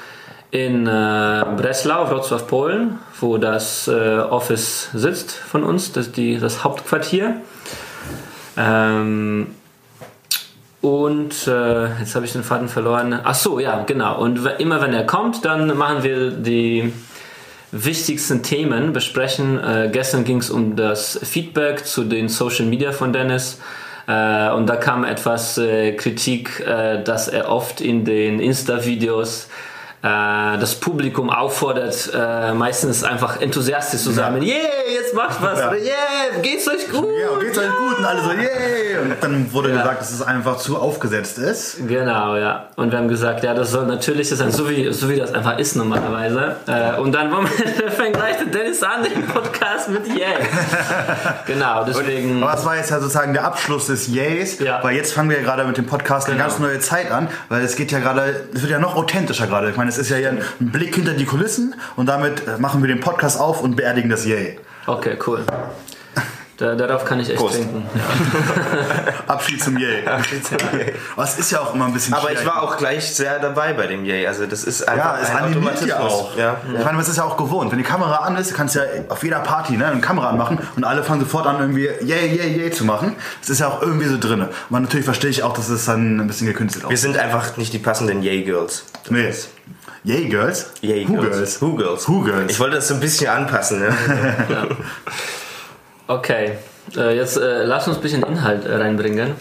in 0.51 0.87
äh, 0.87 1.45
Breslau, 1.57 2.05
Wrocław, 2.07 2.47
Polen, 2.47 2.99
wo 3.21 3.39
das 3.39 3.89
äh, 3.89 4.19
Office 4.19 4.91
sitzt 4.95 5.33
von 5.33 5.65
uns, 5.65 5.93
das, 5.93 6.13
die, 6.13 6.39
das 6.39 6.65
Hauptquartier. 6.65 7.41
Ähm, 8.57 9.49
und 10.81 11.49
äh, 11.49 11.99
jetzt 11.99 12.15
habe 12.15 12.27
ich 12.27 12.33
den 12.33 12.45
Faden 12.45 12.69
verloren. 12.69 13.19
Ach 13.25 13.35
so, 13.35 13.59
ja, 13.59 13.83
genau. 13.85 14.21
Und 14.21 14.47
immer 14.59 14.81
wenn 14.81 14.93
er 14.93 15.05
kommt, 15.05 15.45
dann 15.45 15.77
machen 15.77 16.05
wir 16.05 16.31
die 16.31 16.93
wichtigsten 17.73 18.43
Themen 18.43 18.93
besprechen. 18.93 19.59
Äh, 19.59 19.91
gestern 19.93 20.25
ging 20.25 20.39
es 20.39 20.51
um 20.51 20.77
das 20.77 21.19
Feedback 21.23 21.85
zu 21.85 22.05
den 22.05 22.29
Social 22.29 22.67
Media 22.67 22.93
von 22.93 23.13
Dennis. 23.13 23.61
Äh, 24.07 24.51
und 24.51 24.67
da 24.67 24.77
kam 24.77 25.05
etwas 25.05 25.59
äh, 25.59 25.93
Kritik, 25.93 26.61
äh, 26.61 27.03
dass 27.03 27.27
er 27.27 27.51
oft 27.51 27.81
in 27.81 28.05
den 28.05 28.39
Insta-Videos 28.39 29.49
das 30.03 30.75
Publikum 30.77 31.31
auffordert, 31.31 32.11
äh, 32.15 32.53
meistens 32.53 33.03
einfach 33.03 33.41
enthusiastisch 33.41 34.03
zu 34.03 34.13
sein. 34.13 34.41
Yeah, 34.43 34.55
jetzt 34.95 35.15
macht 35.15 35.43
was. 35.43 35.59
Ja. 35.59 35.73
Yeah, 35.73 36.41
geht's 36.43 36.69
euch 36.69 36.89
gut. 36.91 37.07
Ja, 37.21 37.39
geht's 37.41 37.59
euch 37.59 37.71
gut? 37.77 37.99
Und 37.99 38.05
alle 38.05 38.21
so, 38.23 38.31
yay! 38.31 38.99
Und 39.03 39.15
dann 39.21 39.53
wurde 39.53 39.71
Ja. 39.71 39.79
gesagt, 39.79 40.01
dass 40.03 40.13
es 40.13 40.23
einfach 40.23 40.59
zu 40.59 40.77
aufgesetzt 40.79 41.39
ist. 41.39 41.79
Genau, 41.89 42.37
ja. 42.37 42.67
Und 42.77 42.93
wir 42.93 42.99
haben 42.99 43.09
gesagt, 43.09 43.43
ja, 43.43 43.55
das 43.55 43.71
soll 43.73 43.87
natürlich 43.87 44.29
sein, 44.29 44.53
so 44.53 44.69
wie, 44.71 44.93
so 44.93 45.09
wie 45.09 45.17
das 45.17 45.33
einfach 45.35 45.59
ist 45.59 45.75
normalerweise. 45.77 46.57
Äh, 46.67 47.01
und 47.01 47.13
dann 47.13 47.31
fängt 47.97 48.15
gleich 48.17 48.37
der 48.37 48.47
Dennis 48.47 48.83
an, 48.83 49.03
den 49.03 49.27
Podcast 49.27 49.89
mit 49.89 50.07
Yay. 50.07 50.37
genau, 51.47 51.85
deswegen. 51.85 52.43
Aber 52.43 52.55
es 52.55 52.65
war 52.65 52.77
jetzt 52.77 52.91
ja 52.91 53.01
sozusagen 53.01 53.33
der 53.33 53.45
Abschluss 53.45 53.87
des 53.87 54.09
Yays, 54.09 54.59
Ja. 54.61 54.83
weil 54.83 54.95
jetzt 54.97 55.13
fangen 55.15 55.31
wir 55.31 55.39
ja 55.39 55.43
gerade 55.43 55.65
mit 55.65 55.77
dem 55.77 55.87
Podcast 55.87 56.27
eine 56.29 56.37
Genau. 56.37 56.49
ganz 56.49 56.59
neue 56.61 56.79
Zeit 56.81 57.11
an, 57.11 57.29
weil 57.49 57.63
es 57.65 57.77
geht 57.77 57.91
ja 57.93 57.99
gerade, 57.99 58.47
es 58.55 58.63
wird 58.63 58.71
ja 58.71 58.79
noch 58.79 58.95
authentischer 58.97 59.47
gerade. 59.47 59.71
Ich 59.71 59.77
meine, 59.77 59.86
es 59.89 59.99
ist 59.99 60.09
ja 60.11 60.17
hier 60.17 60.31
ein 60.31 60.43
Blick 60.71 60.95
hinter 60.95 61.13
die 61.15 61.25
Kulissen 61.25 61.75
und 61.97 62.07
damit 62.07 62.47
äh, 62.47 62.59
machen 62.59 62.83
wir 62.83 62.89
den 62.89 63.01
Podcast 63.01 63.41
auf 63.41 63.63
und 63.63 63.77
beerdigen 63.77 64.11
das 64.11 64.25
Yay. 64.25 64.59
Okay, 64.87 65.19
cool. 65.27 65.45
Da, 66.59 66.75
darauf 66.75 67.05
kann 67.05 67.21
ich 67.21 67.29
echt 67.29 67.37
Prost. 67.39 67.57
trinken. 67.57 67.85
Abschied 69.27 69.63
zum 69.63 69.77
Yay. 69.77 70.05
Aber 70.07 71.25
es 71.25 71.39
ist 71.39 71.51
ja 71.51 71.61
auch 71.61 71.75
immer 71.75 71.85
ein 71.85 71.93
bisschen 71.93 72.15
Aber 72.15 72.33
ich 72.33 72.39
schwierig. 72.39 72.47
war 72.55 72.63
auch 72.63 72.79
gleich 72.79 73.15
sehr 73.15 73.39
dabei 73.39 73.75
bei 73.75 73.87
dem 73.87 74.07
Yay. 74.07 74.27
Also 74.27 74.47
das 74.47 74.65
ist 74.65 74.89
einfach 74.89 75.17
Ja, 75.17 75.19
es 75.23 75.29
ein 75.29 75.37
animiert 75.37 75.85
ja 75.85 75.99
auch. 76.01 76.35
Ja. 76.35 76.57
Ich 76.79 76.83
meine, 76.83 76.97
das 76.97 77.09
ist 77.11 77.19
ja 77.19 77.25
auch 77.25 77.37
gewohnt. 77.37 77.71
Wenn 77.73 77.79
die 77.79 77.85
Kamera 77.85 78.25
an 78.25 78.37
ist, 78.37 78.55
kannst 78.55 78.75
du 78.75 78.79
ja 78.79 78.87
auf 79.11 79.23
jeder 79.23 79.41
Party 79.41 79.77
ne, 79.77 79.85
eine 79.87 80.01
Kamera 80.01 80.31
anmachen 80.31 80.59
und 80.77 80.85
alle 80.85 81.03
fangen 81.05 81.21
sofort 81.21 81.47
an, 81.47 81.61
irgendwie 81.61 81.91
yay, 82.01 82.35
yay, 82.35 82.57
yay 82.57 82.71
zu 82.71 82.87
machen. 82.87 83.17
Das 83.41 83.51
ist 83.51 83.59
ja 83.61 83.69
auch 83.69 83.83
irgendwie 83.83 84.07
so 84.07 84.17
drin. 84.19 84.49
Und 84.71 84.83
natürlich 84.83 85.05
verstehe 85.05 85.29
ich 85.29 85.43
auch, 85.43 85.53
dass 85.53 85.69
es 85.69 85.85
dann 85.85 86.21
ein 86.21 86.27
bisschen 86.27 86.47
gekünstelt 86.47 86.85
Wir 86.85 86.89
aussieht. 86.89 87.01
sind 87.01 87.19
einfach 87.19 87.59
nicht 87.59 87.75
die 87.75 87.79
passenden 87.81 88.23
Yay-Girls. 88.23 88.85
Nee. 89.11 89.31
Yay 90.07 90.29
Girls? 90.29 90.71
Yay 90.83 91.05
Who 91.09 91.15
Girls. 91.15 91.37
Girls? 91.37 91.61
Who 91.63 91.75
Girls. 91.77 92.09
Who 92.09 92.21
Girls? 92.23 92.51
Ich 92.53 92.61
wollte 92.61 92.77
das 92.77 92.87
so 92.89 92.95
ein 92.95 93.01
bisschen 93.01 93.29
anpassen. 93.29 93.81
Ne? 93.81 93.97
Okay, 96.09 96.53
äh, 96.97 97.17
jetzt 97.17 97.37
äh, 97.37 97.65
lass 97.65 97.89
uns 97.89 97.97
ein 97.97 98.03
bisschen 98.03 98.23
Inhalt 98.23 98.65
äh, 98.65 98.77
reinbringen. 98.77 99.33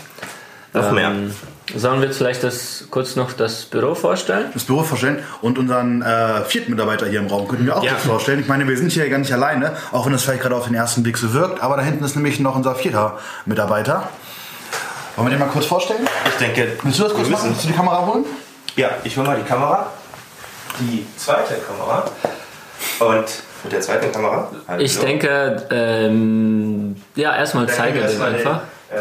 Noch 0.73 0.91
mehr. 0.91 1.09
Ähm, 1.09 1.31
Sollen 1.75 1.99
wir 1.99 2.07
jetzt 2.07 2.17
vielleicht 2.17 2.43
das, 2.43 2.85
kurz 2.89 3.15
noch 3.15 3.33
das 3.33 3.65
Büro 3.65 3.93
vorstellen? 3.93 4.45
Das 4.53 4.63
Büro 4.63 4.81
vorstellen 4.81 5.19
und 5.43 5.59
unseren 5.59 6.01
äh, 6.01 6.41
vierten 6.45 6.71
Mitarbeiter 6.71 7.05
hier 7.05 7.19
im 7.19 7.27
Raum 7.27 7.47
könnten 7.47 7.67
wir 7.67 7.77
auch 7.77 7.83
Ja. 7.83 7.91
kurz 7.91 8.05
vorstellen. 8.05 8.39
Ich 8.39 8.47
meine, 8.47 8.67
wir 8.67 8.75
sind 8.77 8.91
hier 8.91 9.07
gar 9.11 9.19
nicht 9.19 9.31
alleine, 9.31 9.73
auch 9.91 10.07
wenn 10.07 10.13
das 10.13 10.23
vielleicht 10.23 10.41
gerade 10.41 10.55
auf 10.55 10.65
den 10.65 10.73
ersten 10.73 11.03
Blick 11.03 11.17
so 11.19 11.33
wirkt, 11.33 11.61
aber 11.61 11.77
da 11.77 11.83
hinten 11.83 12.03
ist 12.03 12.15
nämlich 12.15 12.39
noch 12.39 12.55
unser 12.55 12.73
vierter 12.73 13.19
Mitarbeiter. 13.45 14.09
Wollen 15.15 15.27
wir 15.27 15.31
den 15.37 15.39
mal 15.39 15.49
kurz 15.49 15.67
vorstellen? 15.67 16.07
Ich 16.27 16.35
denke, 16.43 16.67
Willst 16.81 16.97
du 16.97 17.03
das 17.03 17.13
kurz 17.13 17.29
machen? 17.29 17.49
Willst 17.49 17.63
du 17.63 17.67
die 17.67 17.73
Kamera 17.75 18.05
holen? 18.07 18.25
Ja, 18.75 18.89
ich 19.03 19.15
hole 19.17 19.27
mal 19.27 19.37
die 19.37 19.47
Kamera. 19.47 19.91
Die 20.79 21.05
zweite 21.17 21.55
Kamera. 21.55 22.05
Und 22.99 23.25
mit 23.63 23.73
der 23.73 23.81
zweiten 23.81 24.11
Kamera. 24.11 24.51
Hallo. 24.67 24.81
Ich 24.81 24.99
denke, 24.99 25.63
ähm, 25.71 26.95
ja, 27.15 27.35
erstmal 27.35 27.67
zeige 27.67 27.99
den 27.99 28.03
erstmal 28.03 28.35
einfach. 28.35 28.61
Den, 28.91 28.97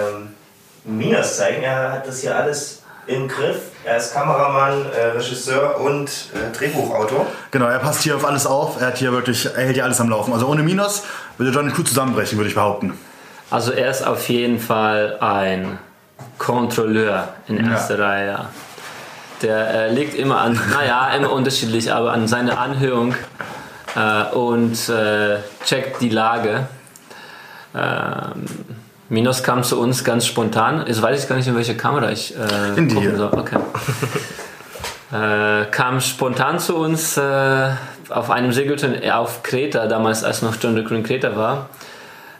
ähm, 0.87 0.99
Minas 0.99 1.37
zeigen. 1.37 1.63
Er 1.63 1.93
hat 1.93 2.07
das 2.07 2.21
hier 2.21 2.37
alles 2.37 2.83
im 3.07 3.29
Griff. 3.29 3.59
Er 3.85 3.97
ist 3.97 4.15
Kameramann, 4.15 4.87
äh, 4.93 5.17
Regisseur 5.17 5.81
und 5.81 6.09
äh, 6.09 6.57
Drehbuchautor. 6.57 7.27
Genau, 7.51 7.67
er 7.67 7.79
passt 7.79 8.03
hier 8.03 8.17
auf 8.17 8.25
alles 8.25 8.47
auf. 8.47 8.81
Er 8.81 8.89
hat 8.89 8.99
hier 8.99 9.13
wirklich, 9.13 9.47
er 9.47 9.65
hält 9.65 9.75
hier 9.75 9.85
alles 9.85 10.01
am 10.01 10.09
Laufen. 10.09 10.33
Also 10.33 10.47
ohne 10.47 10.63
Minos 10.63 11.03
würde 11.37 11.53
Johnny 11.53 11.73
Crew 11.73 11.83
zusammenbrechen, 11.83 12.39
würde 12.39 12.49
ich 12.49 12.55
behaupten. 12.55 12.99
Also 13.51 13.73
er 13.73 13.91
ist 13.91 14.07
auf 14.07 14.29
jeden 14.29 14.59
Fall 14.59 15.19
ein 15.21 15.79
Kontrolleur 16.39 17.29
in 17.47 17.69
erster 17.71 17.99
Reihe. 17.99 18.47
Der 19.45 19.75
äh, 19.75 19.93
legt 19.93 20.15
immer 20.15 20.39
an, 20.39 20.59
naja, 20.73 21.09
immer 21.15 21.33
unterschiedlich, 21.33 21.93
aber 21.93 22.13
an 22.13 22.27
seine 22.27 22.59
Anhörung 22.59 23.15
äh, 23.95 24.35
und 24.35 24.89
äh, 24.89 25.37
checkt 25.65 26.01
die 26.01 26.09
Lage. 26.09 26.67
Ähm, 27.75 28.47
Minos 29.09 29.43
kam 29.43 29.63
zu 29.63 29.79
uns 29.79 30.03
ganz 30.03 30.27
spontan. 30.27 30.85
Jetzt 30.87 31.03
weiß 31.03 31.23
ich 31.23 31.29
gar 31.29 31.37
nicht, 31.37 31.47
in 31.47 31.55
welche 31.55 31.77
Kamera 31.77 32.11
ich 32.11 32.35
äh, 32.37 32.77
In 32.77 32.89
die 32.89 33.15
soll. 33.15 33.31
Okay. 33.33 33.59
äh, 35.13 35.67
kam 35.67 36.01
spontan 36.01 36.59
zu 36.59 36.77
uns 36.77 37.17
äh, 37.17 37.71
auf 38.09 38.31
einem 38.31 38.53
Segelturn 38.53 38.97
auf 39.11 39.43
Kreta, 39.43 39.87
damals 39.87 40.25
als 40.25 40.43
noch 40.43 40.57
John 40.61 40.75
de 40.75 41.03
Kreta 41.03 41.37
war 41.37 41.69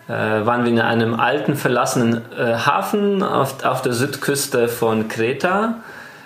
äh, 0.09 0.13
waren 0.13 0.65
wir 0.65 0.71
in 0.71 0.81
einem 0.81 1.19
alten 1.19 1.57
verlassenen 1.57 2.23
äh, 2.37 2.55
Hafen 2.55 3.23
auf, 3.23 3.65
auf 3.65 3.83
der 3.83 3.93
Südküste 3.93 4.69
von 4.69 5.09
Kreta, 5.09 5.77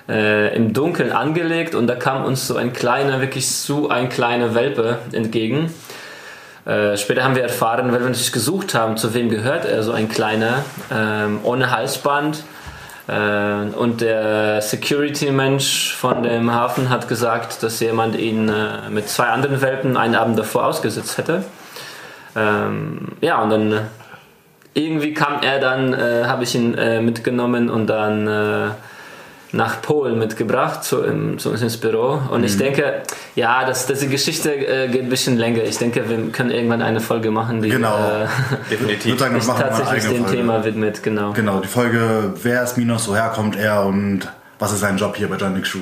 äh, 0.09 0.55
im 0.57 0.73
Dunkeln 0.73 1.12
angelegt 1.12 1.75
und 1.75 1.87
da 1.87 1.95
kam 1.95 2.25
uns 2.25 2.47
so 2.47 2.57
ein 2.57 2.73
kleiner, 2.73 3.21
wirklich 3.21 3.49
so 3.50 3.88
ein 3.88 4.09
kleiner 4.09 4.55
Welpe 4.55 4.99
entgegen. 5.12 5.73
Äh, 6.65 6.97
später 6.97 7.25
haben 7.25 7.35
wir 7.35 7.43
erfahren, 7.43 7.93
weil 7.93 8.00
wir 8.00 8.07
natürlich 8.07 8.33
gesucht 8.33 8.75
haben, 8.75 8.97
zu 8.97 9.15
wem 9.15 9.31
gehört 9.31 9.65
er, 9.65 9.83
so 9.83 9.93
ein 9.93 10.09
kleiner, 10.09 10.65
ähm, 10.93 11.41
ohne 11.43 11.71
Halsband. 11.71 12.45
Äh, 13.07 13.75
und 13.75 14.03
der 14.03 14.61
Security-Mensch 14.61 15.95
von 15.95 16.23
dem 16.23 16.53
Hafen 16.53 16.91
hat 16.91 17.09
gesagt, 17.09 17.62
dass 17.62 17.81
jemand 17.81 18.17
ihn 18.17 18.50
äh, 18.50 18.91
mit 18.91 19.09
zwei 19.09 19.29
anderen 19.29 19.62
Welpen 19.62 19.97
einen 19.97 20.15
Abend 20.15 20.38
davor 20.38 20.67
ausgesetzt 20.67 21.17
hätte. 21.17 21.45
Ähm, 22.37 23.12
ja, 23.23 23.41
und 23.41 23.50
dann 23.50 23.73
äh, 23.73 23.81
irgendwie 24.75 25.15
kam 25.15 25.41
er 25.43 25.59
dann, 25.61 25.95
äh, 25.95 26.25
habe 26.27 26.45
ich 26.45 26.55
ihn 26.55 26.75
äh, 26.75 27.00
mitgenommen 27.00 27.71
und 27.71 27.87
dann 27.87 28.27
äh, 28.27 28.69
nach 29.52 29.81
Polen 29.81 30.19
mitgebracht 30.19 30.85
zu, 30.85 31.02
im, 31.02 31.38
zu 31.38 31.50
uns 31.50 31.62
ins 31.62 31.76
Büro. 31.78 32.21
Und 32.31 32.45
ich 32.45 32.57
denke, 32.59 33.02
ja, 33.35 33.64
das, 33.64 33.87
diese 33.87 34.07
Geschichte 34.09 34.52
äh, 34.55 34.88
geht 34.88 35.02
ein 35.02 35.09
bisschen 35.09 35.38
länger. 35.38 35.62
Ich 35.62 35.78
denke, 35.78 36.09
wir 36.09 36.31
können 36.33 36.50
irgendwann 36.50 36.83
eine 36.83 37.00
Folge 37.00 37.31
machen, 37.31 37.62
die 37.62 37.71
Genau. 37.71 37.97
äh, 37.97 38.26
Definitiv. 38.71 39.19
sagen, 39.19 39.35
wir 39.35 39.45
machen 39.45 39.61
tatsächlich 39.62 40.05
dem 40.05 40.25
Folge. 40.25 40.37
Thema 40.37 40.64
widmet. 40.64 41.02
Genau. 41.02 41.33
Genau, 41.33 41.61
die 41.61 41.69
Folge, 41.69 42.35
wer 42.43 42.62
ist 42.62 42.76
Minos, 42.76 43.09
woher 43.09 43.28
kommt 43.31 43.57
er 43.57 43.85
und 43.87 44.28
was 44.59 44.73
ist 44.73 44.81
sein 44.81 44.97
Job 44.99 45.17
hier 45.17 45.28
bei 45.28 45.37
Johnny 45.37 45.62
Crew? 45.62 45.81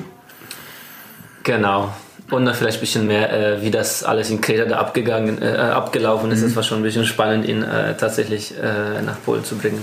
Genau. 1.43 1.93
Und 2.31 2.45
dann 2.45 2.55
vielleicht 2.55 2.79
ein 2.79 2.81
bisschen 2.81 3.07
mehr, 3.07 3.33
äh, 3.33 3.63
wie 3.63 3.71
das 3.71 4.03
alles 4.03 4.31
in 4.31 4.41
Kreta 4.41 4.65
da 4.65 4.79
abgegangen, 4.79 5.41
äh, 5.41 5.47
abgelaufen 5.57 6.31
ist. 6.33 6.43
Das 6.43 6.57
war 6.57 6.63
schon 6.65 6.79
ein 6.79 6.83
bisschen 6.83 7.05
spannend, 7.05 7.47
ihn 7.47 7.63
äh, 7.63 7.97
tatsächlich 7.97 8.53
äh, 8.59 9.01
nach 9.03 9.17
Polen 9.25 9.45
zu 9.45 9.57
bringen. 9.57 9.81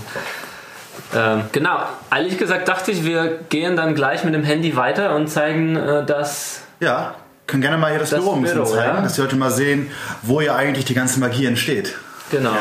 Ähm, 1.15 1.43
genau. 1.51 1.79
Ehrlich 2.12 2.38
gesagt 2.38 2.67
dachte 2.67 2.91
ich, 2.91 3.03
wir 3.03 3.39
gehen 3.50 3.75
dann 3.75 3.95
gleich 3.95 4.23
mit 4.23 4.33
dem 4.33 4.43
Handy 4.43 4.75
weiter 4.75 5.15
und 5.15 5.27
zeigen 5.27 5.75
äh, 5.75 6.05
das. 6.05 6.62
Ja, 6.79 7.15
können 7.47 7.62
gerne 7.62 7.77
mal 7.77 7.91
hier 7.91 8.00
das, 8.00 8.09
Das 8.09 8.19
Büro 8.19 8.35
ein 8.35 8.41
bisschen 8.41 8.63
Büro, 8.63 8.71
zeigen, 8.71 8.97
ja. 8.97 9.01
dass 9.01 9.13
die 9.13 9.21
Leute 9.21 9.35
mal 9.35 9.51
sehen, 9.51 9.91
wo 10.21 10.41
ja 10.41 10.55
eigentlich 10.55 10.85
die 10.85 10.93
ganze 10.93 11.19
Magie 11.19 11.45
entsteht. 11.45 11.95
Genau. 12.31 12.55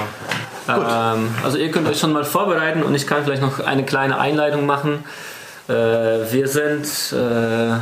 Ähm, 0.68 1.34
also 1.42 1.58
ihr 1.58 1.70
könnt 1.70 1.88
euch 1.88 1.98
schon 1.98 2.12
mal 2.12 2.24
vorbereiten 2.24 2.82
und 2.82 2.94
ich 2.94 3.06
kann 3.06 3.24
vielleicht 3.24 3.42
noch 3.42 3.60
eine 3.60 3.84
kleine 3.84 4.18
Einleitung 4.18 4.66
machen. 4.66 5.04
Äh, 5.68 5.72
wir 5.72 6.48
sind 6.48 6.86
äh, 7.12 7.76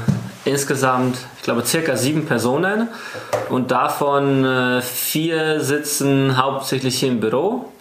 insgesamt, 0.48 1.18
ich 1.36 1.42
glaube, 1.42 1.64
circa 1.64 1.96
sieben 1.96 2.26
Personen 2.26 2.88
und 3.48 3.70
davon 3.70 4.44
äh, 4.44 4.82
vier 4.82 5.60
sitzen 5.60 6.36
hauptsächlich 6.36 6.98
hier 6.98 7.10
im 7.10 7.20
Büro. 7.20 7.72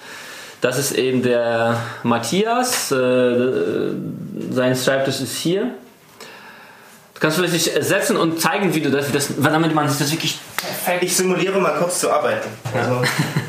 Das 0.61 0.77
ist 0.77 0.91
eben 0.91 1.23
der 1.23 1.77
Matthias, 2.03 2.91
äh, 2.91 3.91
sein 4.51 4.75
Schreibtisch 4.75 5.21
ist 5.21 5.37
hier. 5.37 5.71
Du 7.13 7.19
kannst 7.21 7.37
vielleicht 7.37 7.53
dich 7.53 7.71
setzen 7.85 8.17
und 8.17 8.39
zeigen, 8.39 8.73
wie 8.73 8.81
du 8.81 8.89
das, 8.89 9.11
das 9.11 9.29
damit 9.41 9.73
man 9.73 9.89
sich 9.89 9.99
das 9.99 10.11
wirklich 10.11 10.39
perfekt 10.55 11.03
Ich 11.03 11.15
simuliere 11.15 11.59
mal 11.59 11.77
kurz 11.77 11.99
zu 11.99 12.11
arbeiten. 12.11 12.47
Also, 12.73 13.01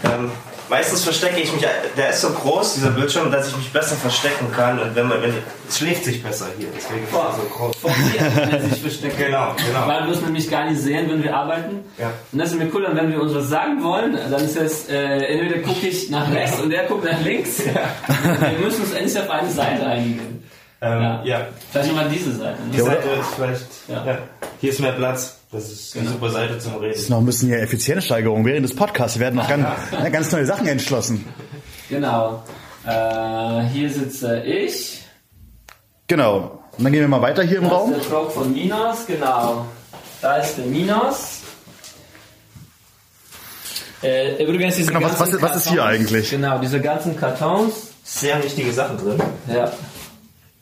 ähm, 0.05 0.31
meistens 0.71 1.05
verstecke 1.05 1.41
ich 1.41 1.53
mich, 1.53 1.67
der 1.97 2.11
ist 2.11 2.21
so 2.23 2.31
groß, 2.31 2.75
dieser 2.75 2.91
Bildschirm, 2.91 3.31
dass 3.31 3.49
ich 3.49 3.57
mich 3.57 3.71
besser 3.73 3.97
verstecken 3.97 4.51
kann. 4.57 4.79
Und 4.79 4.95
wenn 4.95 5.09
man, 5.09 5.21
wenn, 5.21 5.35
es 5.69 5.77
schläft 5.79 6.05
sich 6.05 6.23
besser 6.23 6.47
hier, 6.59 6.69
deswegen 6.75 7.05
ist 7.05 7.13
er 7.13 7.35
so 7.37 7.43
groß. 7.55 8.71
sich 8.71 8.81
verstecken. 8.83 9.17
Genau, 9.19 9.55
genau. 9.67 9.87
Weil 9.87 10.07
wir 10.07 10.15
es 10.15 10.21
nämlich 10.23 10.51
gar 10.51 10.71
nicht 10.71 10.81
sehen, 10.81 11.11
wenn 11.11 11.23
wir 11.23 11.35
arbeiten. 11.37 11.85
Ja. 11.99 12.11
Und 12.33 12.39
das 12.39 12.53
ist 12.53 12.59
mir 12.59 12.71
cool, 12.73 12.85
und 12.85 12.97
wenn 12.97 13.11
wir 13.13 13.21
uns 13.21 13.35
was 13.35 13.49
sagen 13.49 13.83
wollen, 13.83 14.17
dann 14.31 14.43
ist 14.45 14.57
es, 14.57 14.89
äh, 14.89 14.97
entweder 14.97 15.59
gucke 15.61 15.87
ich 15.87 16.09
nach 16.09 16.31
rechts 16.33 16.59
und 16.61 16.71
der 16.71 16.85
guckt 16.85 17.05
nach 17.05 17.21
links. 17.21 17.59
Wir 17.65 18.59
müssen 18.65 18.83
uns 18.83 18.93
endlich 18.93 19.19
auf 19.19 19.29
eine 19.29 19.51
Seite 19.51 19.85
einigen. 19.87 20.45
Ähm, 20.83 21.03
Ja. 21.03 21.23
ja. 21.25 21.47
Vielleicht 21.73 21.95
mal 21.95 22.09
diese 22.09 22.33
Seite. 22.37 22.57
Die 22.73 22.81
Seite 22.81 23.09
ist 23.21 23.35
vielleicht, 23.37 23.67
Ja. 23.89 24.05
ja. 24.07 24.19
hier 24.61 24.71
ist 24.71 24.81
mehr 24.81 24.93
Platz. 24.93 25.40
Das 25.53 25.69
ist 25.71 25.97
eine 25.97 26.09
super 26.09 26.31
Seite 26.31 26.59
zum 26.59 26.75
Das 26.75 26.83
Reden. 26.83 26.95
ist 26.95 27.11
noch 27.11 27.19
ein 27.19 27.27
bisschen 27.27 27.49
hier 27.49 27.61
Effizienzsteigerung 27.61 28.45
während 28.45 28.65
des 28.65 28.75
Podcasts. 28.77 29.17
Wir 29.19 29.23
werden 29.27 29.37
noch 29.37 29.49
ganz, 29.49 29.67
ja, 29.93 30.09
ganz 30.11 30.31
neue 30.31 30.47
Sachen 30.47 30.67
entschlossen. 30.69 31.25
Genau. 31.89 32.45
Äh, 32.87 33.63
hier 33.73 33.91
sitze 33.91 34.43
ich. 34.45 35.03
Genau. 36.07 36.63
Und 36.79 36.85
dann 36.85 36.93
gehen 36.93 37.01
wir 37.03 37.09
mal 37.09 37.21
weiter 37.21 37.43
hier 37.43 37.59
im 37.59 37.65
Das 37.65 37.73
Raum. 37.73 37.93
ist 37.93 37.97
der 37.97 38.05
Frog 38.11 38.33
von 38.33 38.53
Minos, 38.53 38.99
genau. 39.07 39.67
Da 40.23 40.37
ist 40.37 40.57
der 40.57 40.67
Minos. 40.67 41.41
Äh, 44.03 44.43
übrigens 44.43 44.77
diese 44.77 44.93
Genau, 44.93 45.05
was- 45.07 45.19
was- 45.21 45.43
was 45.43 45.57
ist 45.57 45.69
hier 45.69 45.81
Kartons- 45.83 45.95
eigentlich? 46.01 46.31
Genau, 46.31 46.59
diese 46.59 46.81
ganzen 46.81 47.17
Kartons. 47.19 47.89
Sehr 48.05 48.43
wichtige 48.43 48.73
Sachen 48.73 48.97
drin. 48.99 49.21
Ja. 49.53 49.73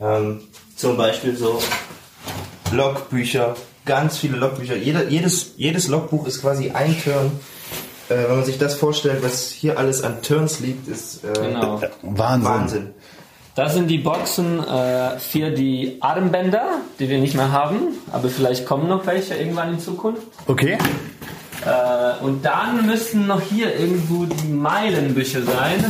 Ähm, 0.01 0.41
zum 0.75 0.97
Beispiel 0.97 1.35
so 1.37 1.61
Logbücher, 2.71 3.55
ganz 3.89 4.17
viele 4.19 4.37
Logbücher. 4.37 4.75
Jeder, 4.77 5.09
jedes, 5.09 5.53
jedes 5.57 5.87
Logbuch 5.87 6.27
ist 6.27 6.41
quasi 6.41 6.69
ein 6.69 6.95
Turn. 7.03 7.31
Äh, 8.07 8.27
wenn 8.29 8.35
man 8.37 8.45
sich 8.45 8.57
das 8.59 8.75
vorstellt, 8.75 9.23
was 9.23 9.49
hier 9.49 9.77
alles 9.79 10.03
an 10.03 10.21
Turns 10.21 10.59
liegt, 10.59 10.87
ist 10.87 11.23
äh, 11.25 11.33
Genau. 11.33 11.81
Wahnsinn. 12.03 12.49
Wahnsinn. 12.49 12.87
Das 13.55 13.73
sind 13.73 13.87
die 13.87 13.97
Boxen 13.97 14.63
äh, 14.65 15.19
für 15.19 15.49
die 15.49 15.97
Armbänder, 16.01 16.65
die 16.99 17.09
wir 17.09 17.17
nicht 17.17 17.33
mehr 17.35 17.51
haben, 17.51 17.79
aber 18.11 18.29
vielleicht 18.29 18.65
kommen 18.65 18.87
noch 18.87 19.05
welche 19.07 19.33
irgendwann 19.35 19.73
in 19.73 19.79
Zukunft. 19.79 20.21
Okay. 20.47 20.77
Äh, 21.65 22.23
und 22.23 22.45
dann 22.45 22.85
müssten 22.85 23.25
noch 23.27 23.41
hier 23.41 23.75
irgendwo 23.77 24.25
die 24.25 24.47
Meilenbücher 24.47 25.41
sein. 25.41 25.83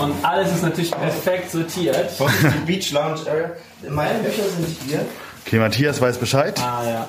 Und 0.00 0.12
alles 0.22 0.50
ist 0.52 0.62
natürlich 0.62 0.90
perfekt 0.90 1.50
sortiert. 1.52 2.10
Die 2.18 2.66
Beach 2.66 2.90
Lounge 2.92 3.20
Area. 3.30 3.50
Meine 3.90 4.18
Bücher 4.18 4.42
sind 4.42 4.76
hier. 4.86 5.00
Okay, 5.46 5.60
Matthias 5.60 6.00
weiß 6.00 6.18
Bescheid. 6.18 6.60
Ah 6.60 6.82
ja. 6.84 7.08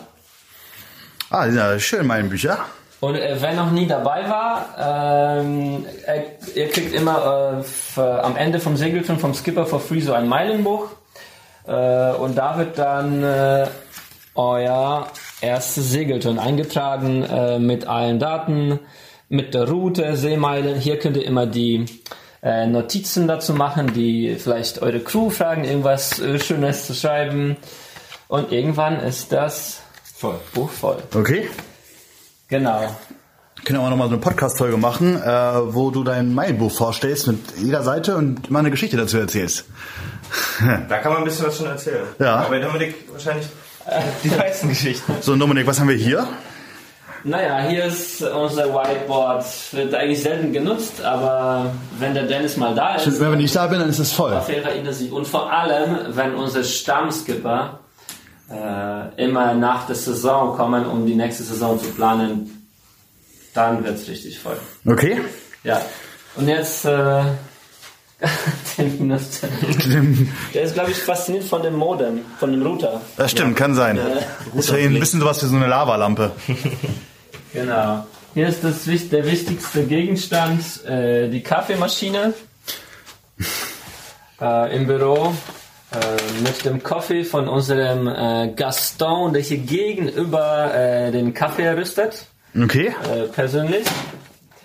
Ah, 1.31 1.45
die 1.45 1.53
sind 1.53 1.59
ja 1.59 1.79
schön, 1.79 2.05
meine 2.05 2.29
Bücher. 2.29 2.59
Und 2.99 3.15
äh, 3.15 3.35
wer 3.39 3.53
noch 3.53 3.71
nie 3.71 3.87
dabei 3.87 4.29
war, 4.29 5.39
ähm, 5.39 5.85
er, 6.05 6.23
ihr 6.53 6.69
kriegt 6.69 6.93
immer 6.93 7.57
äh, 7.59 7.63
für, 7.63 8.23
am 8.23 8.35
Ende 8.35 8.59
vom 8.59 8.77
Segelturn 8.77 9.17
vom 9.17 9.33
Skipper 9.33 9.65
for 9.65 9.79
free 9.79 10.01
so 10.01 10.13
ein 10.13 10.27
Meilenbuch. 10.27 10.87
Äh, 11.65 12.11
und 12.11 12.37
da 12.37 12.59
wird 12.59 12.77
dann 12.77 13.23
äh, 13.23 13.65
euer 14.35 15.07
erstes 15.41 15.89
Segelturn 15.89 16.37
eingetragen 16.37 17.23
äh, 17.23 17.57
mit 17.57 17.87
allen 17.87 18.19
Daten, 18.19 18.79
mit 19.29 19.55
der 19.55 19.67
Route, 19.67 20.15
Seemeilen. 20.15 20.79
Hier 20.79 20.99
könnt 20.99 21.17
ihr 21.17 21.25
immer 21.25 21.47
die 21.47 21.85
äh, 22.43 22.67
Notizen 22.67 23.27
dazu 23.27 23.55
machen, 23.55 23.93
die 23.93 24.35
vielleicht 24.35 24.83
eure 24.83 24.99
Crew 24.99 25.31
fragen, 25.31 25.63
irgendwas 25.63 26.19
äh, 26.19 26.37
Schönes 26.37 26.85
zu 26.85 26.93
schreiben. 26.93 27.57
Und 28.27 28.51
irgendwann 28.51 28.99
ist 28.99 29.31
das 29.31 29.81
Voll. 30.15 30.39
Buch 30.53 30.69
voll. 30.71 30.97
Okay. 31.13 31.47
Genau. 32.47 32.81
Können 33.63 33.79
wir 33.79 33.85
auch 33.85 33.89
nochmal 33.89 34.07
so 34.07 34.13
eine 34.13 34.21
Podcast-Folge 34.21 34.77
machen, 34.77 35.21
äh, 35.21 35.27
wo 35.75 35.91
du 35.91 36.03
dein 36.03 36.33
Meilenbuch 36.33 36.71
vorstellst 36.71 37.27
mit 37.27 37.39
jeder 37.57 37.83
Seite 37.83 38.15
und 38.17 38.47
immer 38.47 38.59
eine 38.59 38.71
Geschichte 38.71 38.97
dazu 38.97 39.17
erzählst. 39.17 39.65
Da 40.89 40.97
kann 40.97 41.11
man 41.11 41.21
ein 41.21 41.25
bisschen 41.25 41.45
was 41.45 41.57
schon 41.57 41.67
erzählen. 41.67 42.07
Ja. 42.19 42.37
Aber 42.37 42.59
Dominik 42.59 42.95
wahrscheinlich 43.11 43.45
die 44.23 44.29
meisten 44.29 44.69
Geschichten. 44.69 45.13
So, 45.21 45.35
Dominik, 45.35 45.67
was 45.67 45.79
haben 45.79 45.89
wir 45.89 45.95
hier? 45.95 46.27
Naja, 47.23 47.59
hier 47.67 47.85
ist 47.85 48.21
unser 48.23 48.73
Whiteboard. 48.73 49.45
Wird 49.73 49.93
eigentlich 49.93 50.21
selten 50.23 50.51
genutzt, 50.53 51.03
aber 51.03 51.73
wenn 51.99 52.13
der 52.13 52.23
Dennis 52.23 52.57
mal 52.57 52.73
da 52.73 52.95
ist, 52.95 53.19
Wenn 53.19 53.39
ich 53.39 53.51
da 53.51 53.67
bin, 53.67 53.79
dann 53.79 53.89
ist 53.89 53.99
es 53.99 54.11
voll. 54.13 54.33
auf 54.33 54.49
jeden 54.49 54.63
Fall 54.63 54.75
intensiv. 54.75 55.11
Und 55.11 55.27
vor 55.27 55.51
allem, 55.51 56.15
wenn 56.15 56.33
unser 56.35 56.63
Stammskipper 56.63 57.79
äh, 58.49 59.23
immer 59.23 59.53
nach 59.53 59.87
der 59.87 59.95
Saison 59.95 60.55
kommen, 60.55 60.85
um 60.85 61.05
die 61.05 61.15
nächste 61.15 61.43
Saison 61.43 61.79
zu 61.79 61.89
planen, 61.89 62.69
dann 63.53 63.83
wird 63.83 63.97
es 63.97 64.07
richtig 64.07 64.39
voll. 64.39 64.57
Okay. 64.85 65.21
Ja. 65.63 65.81
Und 66.35 66.47
jetzt 66.47 66.85
äh, 66.85 67.23
den 68.77 68.99
Minus. 68.99 69.41
Der 70.53 70.61
ist, 70.61 70.73
glaube 70.73 70.91
ich, 70.91 70.97
fasziniert 70.97 71.43
von 71.43 71.61
dem 71.61 71.75
Modem, 71.75 72.21
von 72.39 72.51
dem 72.51 72.61
Router. 72.61 73.01
Das 73.15 73.31
stimmt, 73.31 73.55
kann 73.55 73.75
sein. 73.75 73.99
Das 74.55 74.65
ist 74.65 74.73
ein 74.73 74.99
bisschen 74.99 75.19
sowas 75.19 75.41
wie 75.43 75.47
so 75.47 75.55
eine 75.55 75.67
Lavalampe. 75.67 76.31
Genau. 77.53 78.05
Hier 78.33 78.49
ist 78.49 78.63
das, 78.63 78.83
der 78.83 79.25
wichtigste 79.25 79.85
Gegenstand, 79.85 80.85
äh, 80.85 81.27
die 81.27 81.41
Kaffeemaschine 81.41 82.33
äh, 84.39 84.75
im 84.75 84.85
Büro 84.85 85.33
äh, 85.91 86.41
mit 86.43 86.65
dem 86.65 86.83
Kaffee 86.83 87.23
von 87.23 87.47
unserem 87.47 88.07
äh, 88.07 88.53
Gaston, 88.55 89.33
der 89.33 89.41
hier 89.41 89.57
gegenüber 89.59 90.73
äh, 90.73 91.11
den 91.11 91.33
Kaffee 91.33 91.69
rüstet, 91.69 92.25
Okay. 92.55 92.93
äh, 93.13 93.23
persönlich. 93.27 93.85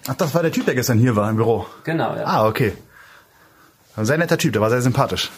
Ach, 0.09 0.15
das 0.15 0.35
war 0.35 0.43
der 0.43 0.51
Typ, 0.51 0.65
der 0.67 0.75
gestern 0.75 0.99
hier 0.99 1.15
war 1.15 1.31
im 1.31 1.37
Büro. 1.37 1.67
Genau, 1.85 2.17
ja. 2.17 2.25
Ah, 2.25 2.47
okay. 2.49 2.73
Ein 3.97 4.05
sehr 4.05 4.19
netter 4.19 4.37
Typ, 4.39 4.53
der 4.53 4.63
war 4.63 4.71
sehr 4.71 4.83
sympathisch. 4.83 5.31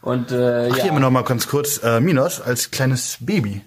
Und 0.00 0.30
äh, 0.32 0.68
Ach, 0.72 0.76
hier 0.76 0.92
ja, 0.92 0.98
noch 0.98 1.10
mal 1.10 1.24
ganz 1.24 1.48
kurz 1.48 1.82
äh, 1.82 2.00
Minos 2.00 2.40
als 2.40 2.70
kleines 2.70 3.18
Baby. 3.20 3.62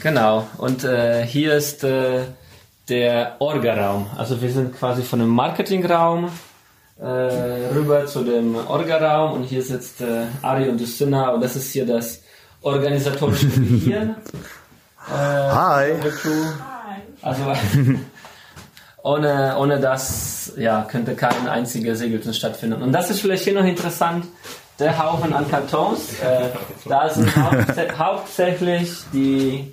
genau. 0.00 0.46
Und 0.58 0.82
hier 1.26 1.54
ist 1.54 1.82
der 2.88 3.36
Orga-Raum. 3.40 4.06
Also 4.16 4.40
wir 4.42 4.50
sind 4.50 4.76
quasi 4.78 5.02
von 5.02 5.18
dem 5.20 5.28
Marketingraum 5.28 6.30
rüber 7.06 8.06
zu 8.06 8.22
dem 8.22 8.54
Orga-Raum 8.54 9.32
und 9.32 9.44
hier 9.44 9.62
sitzt 9.62 10.00
äh, 10.00 10.26
Ari 10.42 10.68
und 10.68 10.80
Justina 10.80 11.30
und 11.30 11.42
das 11.42 11.56
ist 11.56 11.72
hier 11.72 11.86
das 11.86 12.20
organisatorische 12.62 13.46
Gehirn. 13.48 14.16
Äh, 15.08 15.12
Hi. 15.12 15.92
Also 17.22 17.42
ohne, 19.02 19.56
ohne 19.58 19.80
das 19.80 20.52
ja, 20.56 20.82
könnte 20.82 21.14
kein 21.14 21.48
einziger 21.48 21.96
Segelturn 21.96 22.34
stattfinden. 22.34 22.82
Und 22.82 22.92
das 22.92 23.10
ist 23.10 23.20
vielleicht 23.20 23.44
hier 23.44 23.54
noch 23.54 23.64
interessant, 23.64 24.26
der 24.78 24.96
Haufen 24.98 25.32
an 25.32 25.48
Kartons. 25.50 26.20
Äh, 26.20 26.48
da 26.88 27.08
sind 27.08 27.34
hauptsä 27.36 27.88
hauptsächlich 27.98 28.90
die 29.12 29.72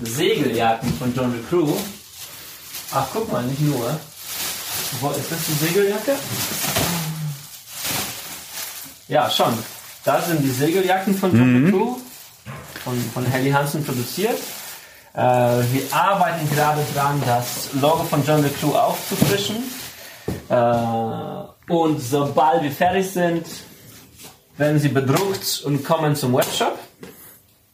Segeljacken 0.00 0.92
von 0.94 1.14
John 1.14 1.34
Crew. 1.48 1.72
Ach, 2.92 3.06
guck 3.12 3.30
mal, 3.30 3.42
nicht 3.44 3.60
nur. 3.60 3.98
Wo, 5.00 5.10
ist 5.10 5.30
das 5.30 5.38
die 5.46 5.66
Segeljacke? 5.66 6.16
Ja, 9.08 9.30
schon. 9.30 9.52
Da 10.04 10.20
sind 10.20 10.42
die 10.42 10.50
Segeljacken 10.50 11.14
von 11.16 11.36
John 11.36 11.66
the 11.66 11.70
Crew, 11.70 11.96
von, 12.84 13.10
von 13.12 13.24
Helly 13.26 13.50
Hansen 13.50 13.84
produziert. 13.84 14.38
Äh, 15.14 15.18
wir 15.18 15.82
arbeiten 15.92 16.48
gerade 16.50 16.80
dran, 16.94 17.20
das 17.26 17.70
Logo 17.74 18.04
von 18.04 18.24
John 18.24 18.42
the 18.42 18.50
Crew 18.50 18.72
aufzufrischen. 18.72 19.56
Äh, 20.48 21.72
und 21.72 22.00
sobald 22.00 22.62
wir 22.62 22.70
fertig 22.70 23.10
sind, 23.10 23.46
werden 24.56 24.78
sie 24.78 24.88
bedruckt 24.88 25.62
und 25.64 25.84
kommen 25.84 26.14
zum 26.14 26.34
Webshop. 26.34 26.78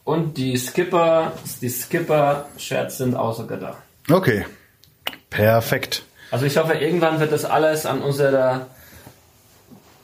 Und 0.04 0.38
die 0.38 0.56
Skipper, 0.56 1.32
die 1.60 1.68
Skipper-Shirts 1.68 2.98
sind 2.98 3.12
sogar 3.12 3.58
da. 3.58 3.76
Okay. 4.10 4.46
Perfekt. 5.28 6.05
Also 6.30 6.46
ich 6.46 6.56
hoffe, 6.56 6.74
irgendwann 6.74 7.20
wird 7.20 7.32
das 7.32 7.44
alles 7.44 7.86
an 7.86 8.02
unserer, 8.02 8.66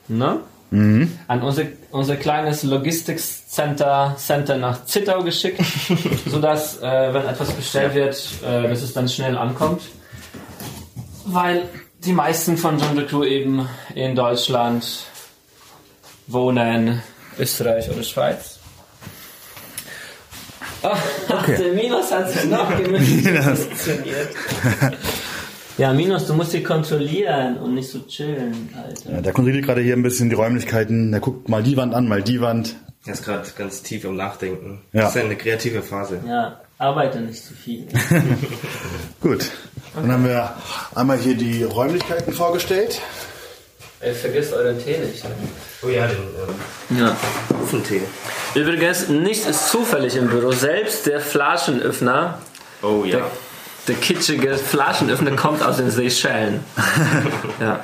ne? 0.07 0.39
An 1.27 1.43
unser, 1.43 1.65
unser 1.91 2.15
kleines 2.15 2.63
Logistikcenter 2.63 4.15
Center 4.17 4.57
nach 4.57 4.85
Zittau 4.85 5.23
geschickt, 5.23 5.61
sodass, 6.25 6.81
äh, 6.81 7.13
wenn 7.13 7.27
etwas 7.27 7.51
bestellt 7.51 7.93
wird, 7.93 8.17
äh, 8.43 8.67
dass 8.69 8.81
es 8.81 8.91
dann 8.91 9.07
schnell 9.07 9.37
ankommt. 9.37 9.83
Weil 11.25 11.69
die 11.99 12.11
meisten 12.11 12.57
von 12.57 12.79
John 12.79 12.95
the 12.95 13.03
Crew 13.03 13.23
eben 13.23 13.69
in 13.93 14.15
Deutschland 14.15 15.05
wohnen, 16.25 17.03
Österreich 17.37 17.89
oder 17.91 18.01
Schweiz. 18.01 18.57
Ach, 20.81 21.45
der 21.47 21.73
Minus 21.73 22.11
hat 22.11 22.31
sich 22.31 22.45
noch 22.45 22.75
gemütlich 22.77 23.23
positioniert. 23.23 24.29
Ja, 25.77 25.91
Minus, 25.91 26.27
du 26.27 26.33
musst 26.35 26.53
dich 26.53 26.63
kontrollieren 26.63 27.57
und 27.57 27.73
nicht 27.73 27.89
so 27.89 27.99
chillen, 28.07 28.69
Alter. 28.77 29.11
Ja, 29.11 29.21
der 29.21 29.33
kontrolliert 29.33 29.65
gerade 29.65 29.81
hier 29.81 29.95
ein 29.95 30.03
bisschen 30.03 30.29
die 30.29 30.35
Räumlichkeiten. 30.35 31.11
Der 31.11 31.19
guckt 31.19 31.49
mal 31.49 31.63
die 31.63 31.75
Wand 31.77 31.95
an, 31.95 32.07
mal 32.07 32.21
die 32.21 32.41
Wand. 32.41 32.75
Er 33.05 33.13
ist 33.13 33.25
gerade 33.25 33.47
ganz 33.57 33.81
tief 33.81 34.03
im 34.05 34.15
Nachdenken. 34.15 34.81
Ja. 34.93 35.01
Das 35.03 35.15
ist 35.15 35.23
eine 35.23 35.35
kreative 35.35 35.81
Phase. 35.81 36.19
Ja, 36.27 36.61
arbeite 36.77 37.19
nicht 37.21 37.43
zu 37.43 37.53
viel. 37.53 37.87
Gut. 39.21 39.49
Dann 39.95 40.11
haben 40.11 40.25
wir 40.25 40.53
einmal 40.95 41.17
hier 41.17 41.35
die 41.35 41.63
Räumlichkeiten 41.63 42.33
vorgestellt. 42.33 43.01
Ey, 43.99 44.13
vergesst 44.13 44.53
euren 44.53 44.77
Tee 44.83 44.97
nicht. 44.97 45.23
Oh 45.83 45.87
ja, 45.89 46.07
den 46.07 46.17
ähm, 46.17 46.99
Ja. 46.99 47.15
Ofentee. 47.61 48.01
Übrigens, 48.53 49.07
nichts 49.09 49.47
ist 49.47 49.69
zufällig 49.69 50.15
im 50.17 50.27
Büro. 50.27 50.51
Selbst 50.51 51.05
der 51.07 51.19
Flaschenöffner, 51.19 52.37
Oh 52.81 53.03
ja. 53.05 53.17
der, 53.17 53.31
der 53.87 53.95
kitschige 53.95 54.57
Flaschenöffner 54.57 55.31
kommt 55.35 55.63
aus 55.63 55.77
den 55.77 55.91
Seychellen. 55.91 56.61
ja. 57.59 57.79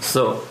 So, 0.00 0.42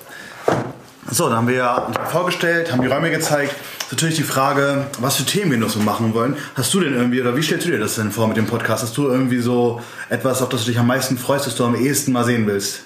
So, 1.10 1.28
dann 1.28 1.38
haben 1.40 1.48
wir 1.48 1.56
ja 1.56 1.88
vorgestellt, 2.10 2.72
haben 2.72 2.82
die 2.82 2.88
Räume 2.88 3.12
gezeigt. 3.12 3.54
Ist 3.82 3.92
natürlich 3.92 4.16
die 4.16 4.24
Frage, 4.24 4.86
was 5.00 5.18
für 5.18 5.26
Themen 5.26 5.52
wir 5.52 5.58
noch 5.58 5.70
so 5.70 5.80
machen 5.80 6.14
wollen. 6.14 6.38
Hast 6.56 6.74
du 6.74 6.80
denn 6.80 6.94
irgendwie, 6.94 7.20
oder 7.22 7.36
wie 7.36 7.44
stellst 7.44 7.68
du 7.68 7.72
dir 7.72 7.80
das 7.80 7.96
denn 7.96 8.12
vor 8.12 8.28
mit 8.30 8.38
dem 8.38 8.46
Podcast? 8.48 8.84
Hast 8.84 8.96
du 8.98 9.10
irgendwie 9.10 9.40
so 9.40 9.82
etwas, 10.10 10.42
auf 10.42 10.48
das 10.50 10.62
du 10.64 10.72
dich 10.72 10.80
am 10.80 10.88
meisten 10.88 11.18
freust, 11.18 11.48
das 11.48 11.56
du 11.56 11.66
am 11.66 11.76
ehesten 11.76 12.14
mal 12.14 12.24
sehen 12.24 12.48
willst? 12.48 12.84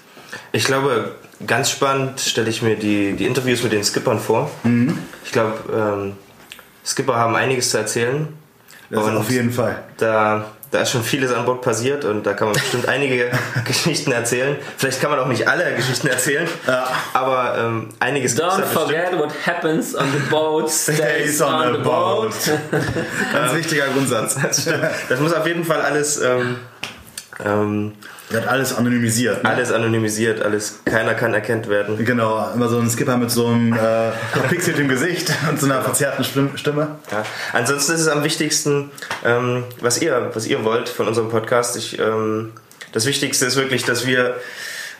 Ich 0.51 0.65
glaube, 0.65 1.11
ganz 1.45 1.69
spannend 1.69 2.19
stelle 2.19 2.49
ich 2.49 2.63
mir 2.63 2.75
die, 2.75 3.13
die 3.13 3.25
Interviews 3.25 3.61
mit 3.61 3.73
den 3.73 3.83
Skippern 3.83 4.19
vor. 4.19 4.49
Ich 5.23 5.31
glaube, 5.31 5.53
ähm, 5.71 6.13
Skipper 6.83 7.15
haben 7.15 7.35
einiges 7.35 7.69
zu 7.69 7.77
erzählen. 7.77 8.27
Das 8.89 9.03
auf 9.05 9.29
jeden 9.29 9.51
Fall. 9.51 9.83
Da, 9.97 10.45
da 10.75 10.81
ist 10.81 10.91
schon 10.91 11.03
vieles 11.03 11.31
an 11.31 11.45
Bord 11.45 11.61
passiert 11.61 12.03
und 12.03 12.23
da 12.25 12.33
kann 12.33 12.47
man 12.49 12.53
bestimmt 12.55 12.87
einige 12.89 13.31
Geschichten 13.65 14.11
erzählen. 14.11 14.57
Vielleicht 14.77 14.99
kann 14.99 15.09
man 15.09 15.19
auch 15.19 15.27
nicht 15.27 15.47
alle 15.47 15.73
Geschichten 15.73 16.07
erzählen, 16.07 16.47
Ja. 16.67 16.87
aber 17.13 17.55
ähm, 17.57 17.89
einiges 17.99 18.35
gibt's 18.35 18.45
don't 18.45 18.57
da 18.59 18.65
bestimmt. 18.65 18.87
forget 18.87 19.17
what 19.17 19.31
happens 19.47 19.95
on 19.95 20.05
the 20.11 20.19
boat 20.29 20.69
stays 20.71 21.41
on 21.41 21.73
the 21.73 21.79
boat. 21.79 22.33
Ganz 23.33 23.53
wichtiger 23.55 23.85
Grundsatz. 23.87 24.35
Das. 24.41 24.69
Das 25.09 25.19
muss 25.21 25.33
auf 25.33 25.47
jeden 25.47 25.63
Fall 25.63 25.81
alles, 25.81 26.19
ähm, 26.21 26.57
ähm, 27.45 27.93
Wird 28.35 28.47
alles 28.47 28.75
anonymisiert. 28.75 29.43
Ne? 29.43 29.49
alles 29.49 29.71
anonymisiert, 29.71 30.41
alles, 30.41 30.79
keiner 30.85 31.13
kann 31.13 31.33
erkannt 31.33 31.67
werden. 31.69 32.03
Genau, 32.05 32.51
immer 32.53 32.69
so 32.69 32.77
ein 32.79 32.89
Skipper 32.89 33.17
mit 33.17 33.31
so 33.31 33.47
einem 33.47 33.73
äh, 33.73 34.11
verpixeltem 34.33 34.87
Gesicht 34.87 35.31
und 35.49 35.59
so 35.59 35.65
einer 35.65 35.81
verzerrten 35.81 36.23
Stimm- 36.23 36.57
Stimme. 36.57 36.87
Ja. 37.11 37.23
Ansonsten 37.53 37.93
ist 37.93 38.01
es 38.01 38.07
am 38.07 38.23
wichtigsten, 38.23 38.91
ähm, 39.23 39.63
was 39.81 40.01
ihr, 40.01 40.31
was 40.33 40.45
ihr 40.47 40.63
wollt 40.63 40.89
von 40.89 41.07
unserem 41.07 41.29
Podcast. 41.29 41.77
Ich, 41.77 41.97
ähm, 41.99 42.53
das 42.91 43.05
Wichtigste 43.05 43.45
ist 43.45 43.55
wirklich, 43.55 43.83
dass 43.85 44.05
wir, 44.07 44.35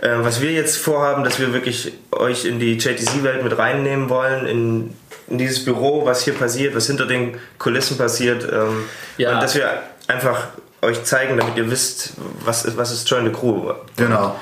äh, 0.02 0.10
was 0.20 0.42
wir 0.42 0.52
jetzt 0.52 0.78
vorhaben, 0.78 1.24
dass 1.24 1.40
wir 1.40 1.54
wirklich 1.54 1.94
euch 2.12 2.46
in 2.46 2.60
die 2.60 2.78
JTC-Welt 2.78 3.44
mit 3.44 3.58
reinnehmen 3.58 4.10
wollen, 4.10 4.46
in, 4.46 4.94
in 5.28 5.38
dieses 5.38 5.64
Büro, 5.66 6.06
was 6.06 6.24
hier 6.24 6.34
passiert, 6.34 6.76
was 6.76 6.88
hinter 6.88 7.06
den 7.06 7.38
Kulissen 7.58 7.98
passiert. 7.98 8.44
Ähm, 8.52 8.84
Ja. 9.18 9.34
Und 9.36 9.42
dass 9.44 9.56
wir 9.56 9.70
einfach 10.08 10.48
euch 10.86 11.04
zeigen, 11.04 11.38
damit 11.38 11.58
ihr 11.58 11.70
wisst, 11.70 12.14
was 12.44 12.66
ist, 12.66 12.78
was 12.78 12.92
ist 12.92 13.10
Join 13.10 13.26
the 13.26 13.32
Crew. 13.32 13.74
Genau. 13.96 14.36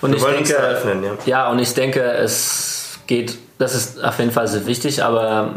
Und 0.00 0.12
Wir 0.12 0.18
ich 0.18 0.24
denke, 0.24 0.52
da 0.54 0.68
öffnen, 0.68 1.04
ja. 1.26 1.50
und 1.50 1.58
ich 1.58 1.74
denke, 1.74 2.00
es 2.00 2.98
geht, 3.06 3.38
das 3.58 3.74
ist 3.74 4.02
auf 4.02 4.18
jeden 4.18 4.30
Fall 4.30 4.48
sehr 4.48 4.66
wichtig, 4.66 5.02
aber 5.04 5.54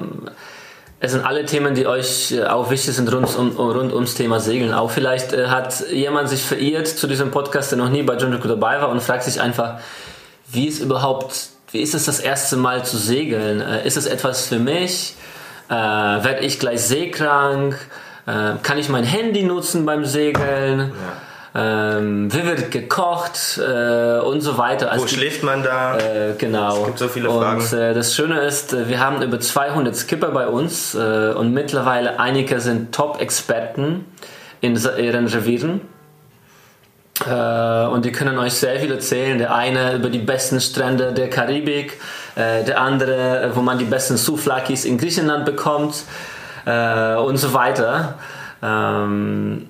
es 0.99 1.12
sind 1.12 1.25
alle 1.25 1.45
Themen, 1.45 1.75
die 1.75 1.86
euch 1.86 2.32
äh, 2.32 2.45
auch 2.45 2.69
wichtig 2.69 2.95
sind 2.95 3.12
rund, 3.12 3.36
um, 3.36 3.58
rund 3.58 3.91
ums 3.91 4.15
Thema 4.15 4.39
Segeln. 4.39 4.73
Auch 4.73 4.89
vielleicht 4.89 5.34
äh, 5.34 5.47
hat 5.47 5.89
jemand 5.91 6.29
sich 6.29 6.41
verirrt 6.41 6.88
zu 6.88 7.08
diesem 7.08 7.29
Podcast, 7.29 7.71
der 7.71 7.77
noch 7.77 7.89
nie 7.89 8.03
bei 8.03 8.15
John 8.15 8.32
Rico 8.32 8.47
dabei 8.47 8.82
war 8.82 8.88
und 8.88 9.01
fragt 9.01 9.23
sich 9.23 9.41
einfach, 9.41 9.79
wie 10.49 10.65
ist 10.65 10.79
überhaupt, 10.79 11.49
wie 11.71 11.82
ist 11.82 11.93
es 11.93 12.06
das 12.06 12.21
erste 12.21 12.56
Mal 12.56 12.86
zu 12.86 12.97
segeln? 12.97 13.60
Äh, 13.60 13.86
ist 13.86 13.97
es 13.97 14.06
etwas 14.06 14.47
für 14.47 14.60
mich? 14.60 15.15
Äh, 15.67 15.73
Werde 15.73 16.39
ich 16.39 16.58
gleich 16.58 16.82
seekrank? 16.82 17.77
Äh, 18.25 18.53
kann 18.63 18.77
ich 18.77 18.89
mein 18.89 19.03
Handy 19.03 19.43
nutzen 19.43 19.86
beim 19.86 20.05
Segeln? 20.05 20.91
Ähm, 21.55 22.33
wie 22.33 22.45
wird 22.45 22.71
gekocht 22.71 23.59
äh, 23.59 24.17
und 24.19 24.41
so 24.41 24.57
weiter. 24.57 24.88
Wo 24.88 24.91
Also, 24.91 25.07
schläft 25.07 25.43
man 25.43 25.62
da? 25.62 25.97
äh, 25.99 26.33
genau. 26.36 26.79
Es 26.79 26.86
gibt 26.88 26.99
so 26.99 27.07
viele 27.07 27.29
und, 27.29 27.43
Fragen. 27.43 27.77
Äh, 27.77 27.93
das 27.93 28.15
Schöne 28.15 28.39
ist, 28.41 28.73
äh, 28.73 28.89
wir 28.89 28.99
haben 28.99 29.21
über 29.21 29.39
200 29.39 29.95
Skipper 29.95 30.29
bei 30.31 30.47
uns 30.47 30.95
äh, 30.95 31.33
und 31.36 31.53
mittlerweile 31.53 32.19
einige 32.19 32.59
sind 32.59 32.91
Top-Experten 32.91 34.05
in 34.62 34.75
ihren 34.97 35.27
Revieren. 35.27 35.81
Äh, 37.29 37.86
und 37.86 38.05
die 38.05 38.12
können 38.12 38.39
euch 38.39 38.53
sehr 38.53 38.79
viel 38.79 38.91
erzählen. 38.91 39.38
Der 39.38 39.53
eine 39.53 39.93
über 39.93 40.09
die 40.09 40.19
besten 40.19 40.59
Strände 40.59 41.13
der 41.13 41.29
Karibik, 41.29 41.99
der 42.36 42.81
andere, 42.81 43.51
wo 43.53 43.62
man 43.62 43.77
die 43.77 43.86
besten 43.86 44.17
Souflakis 44.17 44.86
in 44.86 44.97
Griechenland 44.97 45.45
bekommt 45.45 46.03
äh, 46.65 47.15
und 47.15 47.38
so 47.38 47.54
weiter. 47.54 48.15
Ähm, 48.62 49.67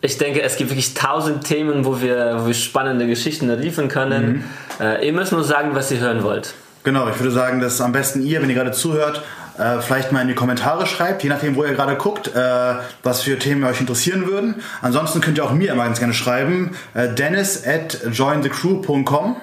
ich 0.00 0.16
denke, 0.16 0.42
es 0.42 0.56
gibt 0.56 0.70
wirklich 0.70 0.94
tausend 0.94 1.44
Themen, 1.44 1.84
wo 1.84 2.00
wir, 2.00 2.38
wo 2.40 2.46
wir 2.46 2.54
spannende 2.54 3.06
Geschichten 3.06 3.50
liefern 3.50 3.88
können. 3.88 4.44
Äh, 4.80 5.06
ihr 5.06 5.12
müsst 5.12 5.32
nur 5.32 5.42
sagen, 5.42 5.70
was 5.74 5.90
ihr 5.90 5.98
hören 5.98 6.22
wollt. 6.22 6.54
Genau, 6.84 7.08
ich 7.08 7.18
würde 7.18 7.32
sagen, 7.32 7.60
dass 7.60 7.80
am 7.80 7.92
besten 7.92 8.24
ihr, 8.24 8.40
wenn 8.40 8.48
ihr 8.48 8.54
gerade 8.54 8.70
zuhört, 8.70 9.22
äh, 9.58 9.80
vielleicht 9.80 10.12
mal 10.12 10.22
in 10.22 10.28
die 10.28 10.34
Kommentare 10.34 10.86
schreibt, 10.86 11.22
je 11.22 11.28
nachdem, 11.28 11.56
wo 11.56 11.64
ihr 11.64 11.74
gerade 11.74 11.96
guckt, 11.96 12.28
äh, 12.34 12.74
was 13.02 13.22
für 13.22 13.38
Themen 13.38 13.64
euch 13.64 13.80
interessieren 13.80 14.26
würden. 14.26 14.56
Ansonsten 14.82 15.20
könnt 15.20 15.38
ihr 15.38 15.44
auch 15.44 15.52
mir 15.52 15.72
immer 15.72 15.84
ganz 15.84 15.98
gerne 15.98 16.14
schreiben, 16.14 16.76
äh, 16.94 17.08
dennis 17.08 17.64
at 17.66 17.98
jointhecrew.com. 18.12 19.36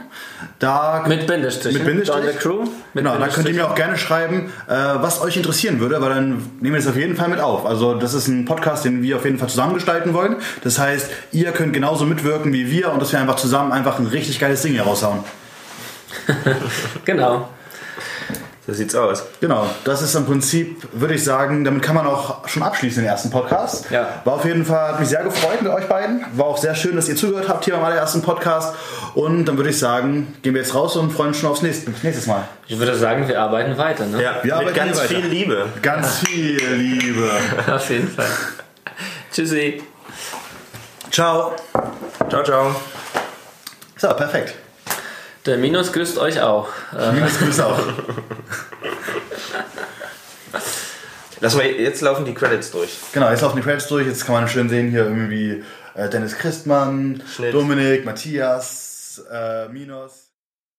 Da 0.60 1.04
Mit 1.08 1.28
Bindestrich. 1.28 1.74
Mit 1.74 1.86
Bindestrich? 1.86 2.24
Join 2.24 2.34
the 2.34 2.40
Crew. 2.40 2.64
Genau, 2.94 3.18
da 3.18 3.28
könnt 3.28 3.48
ihr 3.48 3.54
mir 3.54 3.70
auch 3.70 3.76
gerne 3.76 3.98
schreiben, 3.98 4.52
äh, 4.68 4.74
was 4.74 5.22
euch 5.22 5.38
interessieren 5.38 5.80
würde, 5.80 6.02
weil 6.02 6.10
dann 6.10 6.30
nehmen 6.60 6.76
wir 6.76 6.80
es 6.80 6.88
auf 6.88 6.96
jeden 6.96 7.16
Fall 7.16 7.28
mit 7.28 7.40
auf. 7.40 7.66
Also 7.66 7.96
das 7.96 8.14
ist 8.14 8.28
ein 8.28 8.46
Podcast, 8.46 8.86
den 8.86 9.02
wir 9.02 9.18
auf 9.18 9.26
jeden 9.26 9.38
Fall 9.38 9.50
zusammen 9.50 9.74
gestalten 9.74 10.14
wollen. 10.14 10.38
Das 10.64 10.80
heißt, 10.80 11.10
ihr 11.32 11.52
könnt 11.52 11.74
genauso 11.74 12.06
mitwirken 12.06 12.54
wie 12.54 12.72
wir 12.72 12.92
und 12.92 13.02
dass 13.02 13.12
wir 13.12 13.20
einfach 13.20 13.36
zusammen 13.36 13.72
einfach 13.72 14.00
ein 14.00 14.08
richtig 14.08 14.40
geiles 14.40 14.62
Ding 14.62 14.74
hier 14.74 14.84
raushauen. 14.84 15.20
Genau. 17.06 17.50
So 18.68 18.74
sieht's 18.74 18.96
aus. 18.96 19.24
Genau, 19.42 19.68
das 19.84 20.02
ist 20.02 20.16
im 20.16 20.26
Prinzip, 20.26 20.88
würde 20.92 21.14
ich 21.14 21.24
sagen, 21.24 21.64
damit 21.64 21.84
kann 21.84 21.94
man 21.94 22.08
auch 22.08 22.48
schon 22.48 22.64
abschließen, 22.64 23.04
den 23.04 23.10
ersten 23.10 23.30
Podcast. 23.30 23.92
Ja. 23.92 24.22
War 24.24 24.34
auf 24.34 24.46
jeden 24.46 24.66
Fall, 24.66 24.94
hat 24.94 25.00
mich 25.00 25.10
sehr 25.10 25.24
gefreut 25.24 25.62
mit 25.62 25.72
euch 25.72 25.88
beiden. 25.88 26.26
War 26.34 26.48
auch 26.48 26.58
sehr 26.58 26.74
schön, 26.74 26.96
dass 26.96 27.08
ihr 27.08 27.16
zugehört 27.16 27.48
habt 27.48 27.66
hier 27.66 27.76
beim 27.76 27.84
allerersten 27.84 28.24
Podcast. 28.24 28.76
Und 29.14 29.46
dann 29.46 29.58
würde 29.58 29.70
ich 29.70 29.78
sagen, 29.78 30.36
gehen 30.42 30.56
wir 30.56 30.62
jetzt 30.62 30.74
raus 30.74 30.96
und 30.96 31.12
freuen 31.12 31.30
uns 31.30 31.38
schon 31.38 31.50
aufs 31.50 31.62
nächste, 31.62 31.92
nächstes 32.02 32.26
Mal. 32.26 32.48
Ich 32.68 32.80
würde 32.80 32.96
sagen, 32.96 33.28
wir 33.28 33.40
arbeiten 33.40 33.78
weiter. 33.78 34.08
Ne? 34.08 34.24
Ja, 34.24 34.36
Wir 34.42 34.44
mit 34.44 34.54
arbeiten 34.54 34.76
ganz 34.76 35.02
viel 35.02 35.26
Liebe. 35.26 35.68
Ganz 35.84 36.20
viel 36.20 36.58
Liebe. 36.74 37.30
Auf 37.72 37.88
jeden 37.92 38.10
Fall. 38.10 38.26
Tschüssi. 39.32 39.84
Ciao. 41.12 41.56
Ciao, 42.30 42.44
ciao. 42.44 42.76
So, 43.98 44.08
perfekt. 44.10 44.65
Der 45.46 45.58
Minus 45.58 45.94
grüßt 45.94 46.18
euch 46.18 46.42
auch. 46.42 46.70
Minus 47.14 47.38
Grüße 47.38 47.66
auch. 47.66 47.80
Lass 51.42 51.56
mal, 51.56 51.66
jetzt 51.66 52.02
laufen 52.02 52.26
die 52.26 52.34
Credits 52.34 52.72
durch. 52.72 52.98
Genau, 53.14 53.30
jetzt 53.30 53.42
laufen 53.42 53.58
die 53.58 53.62
Credits 53.62 53.88
durch. 53.88 54.08
Jetzt 54.08 54.26
kann 54.26 54.34
man 54.34 54.48
schön 54.48 54.70
sehen 54.70 54.90
hier 54.90 55.04
irgendwie 55.04 55.64
äh, 55.94 56.10
Dennis 56.10 56.38
Christmann, 56.38 57.22
Schnitt. 57.36 57.54
Dominik, 57.54 58.06
Matthias, 58.06 59.22
äh, 59.32 59.68
Minos. 59.68 60.25